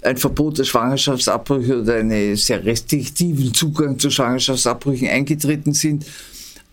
ein 0.02 0.16
Verbot 0.16 0.58
der 0.58 0.64
Schwangerschaftsabbrüche 0.64 1.80
oder 1.82 1.96
einen 1.96 2.36
sehr 2.36 2.64
restriktiven 2.64 3.54
Zugang 3.54 3.98
zu 3.98 4.10
Schwangerschaftsabbrüchen 4.10 5.08
eingetreten 5.08 5.72
sind. 5.74 6.06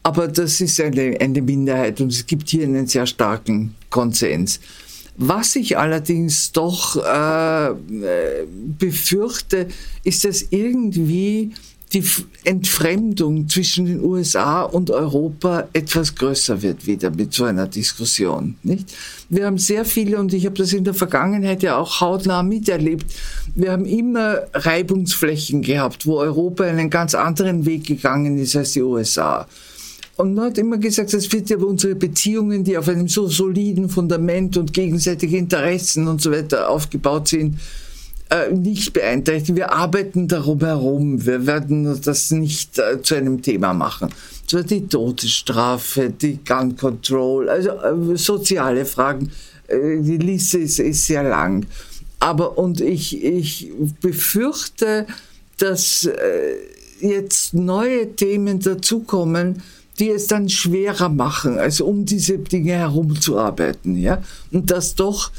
Aber 0.04 0.28
das 0.28 0.62
ist 0.62 0.80
eine, 0.82 1.18
eine 1.20 1.42
Minderheit 1.42 2.02
und 2.02 2.12
es 2.12 2.26
gibt 2.26 2.50
hier 2.50 2.64
einen 2.64 2.88
sehr 2.88 3.06
starken 3.06 3.76
Konsens. 3.90 4.60
Was 5.18 5.56
ich 5.58 5.78
allerdings 5.78 6.54
doch 6.54 6.96
äh, 6.96 7.74
befürchte, 8.78 9.68
ist, 10.04 10.24
dass 10.24 10.46
irgendwie 10.50 11.52
die 11.94 12.04
Entfremdung 12.44 13.50
zwischen 13.50 13.86
den 13.88 14.04
USA 14.04 14.62
und 14.62 14.92
Europa 14.92 15.68
etwas 15.74 16.14
größer 16.14 16.62
wird 16.62 16.86
wieder 16.86 17.10
mit 17.10 17.34
so 17.34 17.46
einer 17.46 17.68
Diskussion. 17.68 18.56
Nicht? 18.62 18.94
Wir 19.30 19.48
haben 19.48 19.58
sehr 19.58 19.86
viele, 19.86 20.20
und 20.20 20.34
ich 20.34 20.46
habe 20.46 20.56
das 20.56 20.72
in 20.72 20.84
der 20.84 20.94
Vergangenheit 20.94 21.64
ja 21.64 21.78
auch 21.78 22.00
hautnah 22.00 22.44
miterlebt, 22.44 23.08
wir 23.56 23.72
haben 23.72 23.86
immer 23.86 24.42
Reibungsflächen 24.54 25.64
gehabt, 25.64 26.06
wo 26.06 26.18
Europa 26.18 26.64
einen 26.64 26.92
ganz 26.92 27.16
anderen 27.16 27.66
Weg 27.66 27.88
gegangen 27.88 28.38
ist 28.38 28.56
als 28.56 28.74
die 28.74 28.84
USA. 28.84 29.48
Und 30.16 30.36
man 30.36 30.46
hat 30.46 30.58
immer 30.58 30.78
gesagt, 30.78 31.14
das 31.14 31.32
wird 31.32 31.50
ja 31.50 31.58
unsere 31.58 31.96
Beziehungen, 31.96 32.64
die 32.64 32.78
auf 32.78 32.90
einem 32.90 33.08
so 33.08 33.28
soliden 33.28 33.90
Fundament 33.90 34.58
und 34.58 34.74
gegenseitige 34.74 35.38
Interessen 35.38 36.08
und 36.08 36.22
so 36.22 36.32
weiter 36.32 36.70
aufgebaut 36.70 37.30
sind, 37.30 37.58
äh, 38.30 38.52
nicht 38.52 38.94
beeinträchtigen. 38.94 39.56
Wir 39.56 39.74
arbeiten 39.74 40.28
darum 40.28 40.60
herum. 40.60 41.26
Wir 41.26 41.46
werden 41.46 42.00
das 42.02 42.32
nicht 42.32 42.78
äh, 42.80 43.02
zu 43.02 43.16
einem 43.16 43.42
Thema 43.42 43.74
machen. 43.74 44.10
So 44.48 44.64
die 44.64 44.88
Todesstrafe, 44.88 46.10
die 46.10 46.40
Gun 46.44 46.76
Control, 46.76 47.50
also 47.50 47.70
äh, 47.70 48.18
soziale 48.18 48.86
Fragen. 48.86 49.32
die 49.72 50.18
Liste 50.18 50.58
ist, 50.60 50.80
ist 50.80 51.06
sehr 51.06 51.24
lang. 51.24 51.66
Aber 52.20 52.58
und 52.58 52.82
ich, 52.82 53.24
ich 53.24 53.72
befürchte, 54.02 55.06
dass 55.58 56.06
äh, 56.06 56.56
jetzt 57.00 57.54
neue 57.54 58.16
Themen 58.16 58.60
dazukommen, 58.60 59.62
die 60.00 60.10
es 60.10 60.28
dann 60.28 60.50
schwerer 60.50 61.10
machen, 61.10 61.58
also 61.60 61.86
um 61.86 62.06
diese 62.06 62.38
Dinge 62.38 62.74
herumzuarbeiten, 62.74 63.98
ja. 63.98 64.22
Und 64.52 64.72
dass 64.72 64.96
doch 64.96 65.32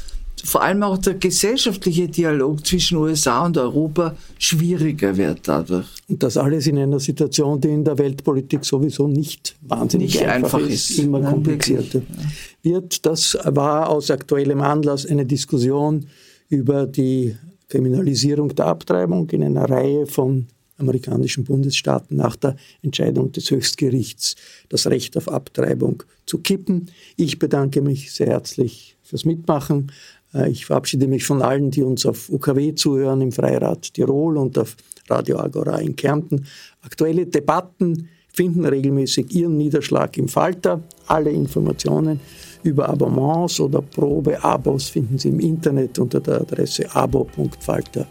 vor 0.43 0.63
allem 0.63 0.83
auch 0.83 0.97
der 0.97 1.15
gesellschaftliche 1.15 2.07
Dialog 2.07 2.65
zwischen 2.65 2.97
USA 2.97 3.45
und 3.45 3.57
Europa 3.57 4.15
schwieriger 4.37 5.15
wird 5.15 5.47
dadurch. 5.47 5.87
Und 6.07 6.23
das 6.23 6.37
alles 6.37 6.67
in 6.67 6.77
einer 6.77 6.99
Situation, 6.99 7.59
die 7.61 7.69
in 7.69 7.83
der 7.83 7.97
Weltpolitik 7.97 8.65
sowieso 8.65 9.07
nicht 9.07 9.55
wahnsinnig 9.61 10.15
nicht 10.15 10.25
einfach, 10.25 10.59
einfach, 10.59 10.69
ist, 10.69 10.97
immer 10.99 11.19
Nein, 11.19 11.33
komplizierter 11.33 11.99
ja. 11.99 12.73
wird. 12.73 13.05
Das 13.05 13.37
war 13.45 13.89
aus 13.89 14.11
aktuellem 14.11 14.61
Anlass 14.61 15.05
eine 15.05 15.25
Diskussion 15.25 16.05
über 16.49 16.85
die 16.85 17.35
Kriminalisierung 17.69 18.53
der 18.53 18.65
Abtreibung 18.65 19.29
in 19.29 19.43
einer 19.43 19.69
Reihe 19.69 20.05
von 20.05 20.47
amerikanischen 20.81 21.43
Bundesstaaten 21.43 22.17
nach 22.17 22.35
der 22.35 22.55
Entscheidung 22.81 23.31
des 23.31 23.49
Höchstgerichts 23.49 24.35
das 24.69 24.87
Recht 24.87 25.15
auf 25.15 25.29
Abtreibung 25.29 26.03
zu 26.25 26.39
kippen. 26.39 26.89
Ich 27.15 27.39
bedanke 27.39 27.81
mich 27.81 28.11
sehr 28.11 28.27
herzlich 28.27 28.97
fürs 29.03 29.25
Mitmachen. 29.25 29.91
Äh, 30.33 30.49
ich 30.49 30.65
verabschiede 30.65 31.07
mich 31.07 31.25
von 31.25 31.41
allen, 31.41 31.71
die 31.71 31.83
uns 31.83 32.05
auf 32.05 32.29
UKW 32.29 32.75
zuhören 32.75 33.21
im 33.21 33.31
Freirat 33.31 33.93
Tirol 33.93 34.37
und 34.37 34.57
auf 34.57 34.75
Radio 35.09 35.39
Agora 35.39 35.79
in 35.79 35.95
Kärnten. 35.95 36.45
Aktuelle 36.81 37.25
Debatten 37.25 38.09
finden 38.33 38.65
regelmäßig 38.65 39.33
ihren 39.35 39.57
Niederschlag 39.57 40.17
im 40.17 40.27
Falter. 40.27 40.81
Alle 41.07 41.31
Informationen 41.31 42.19
über 42.63 42.87
Abonnements 42.89 43.59
oder 43.59 43.81
Probeabos 43.81 44.89
finden 44.89 45.17
Sie 45.17 45.29
im 45.29 45.39
Internet 45.39 45.99
unter 45.99 46.19
der 46.19 46.41
Adresse 46.41 46.85
abo.falter.at. 46.95 48.05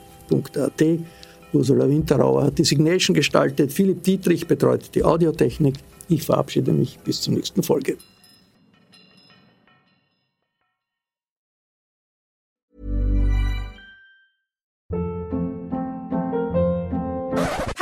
Ursula 1.53 1.89
Winterauer 1.89 2.45
hat 2.45 2.59
die 2.59 2.65
Signation 2.65 3.15
gestaltet, 3.15 3.73
Philipp 3.73 4.03
Dietrich 4.03 4.47
betreut 4.47 4.95
die 4.95 5.03
Audiotechnik. 5.03 5.75
Ich 6.09 6.23
verabschiede 6.23 6.73
mich 6.73 6.99
bis 7.01 7.21
zur 7.23 7.35
nächsten 7.35 7.63
Folge. 7.63 7.97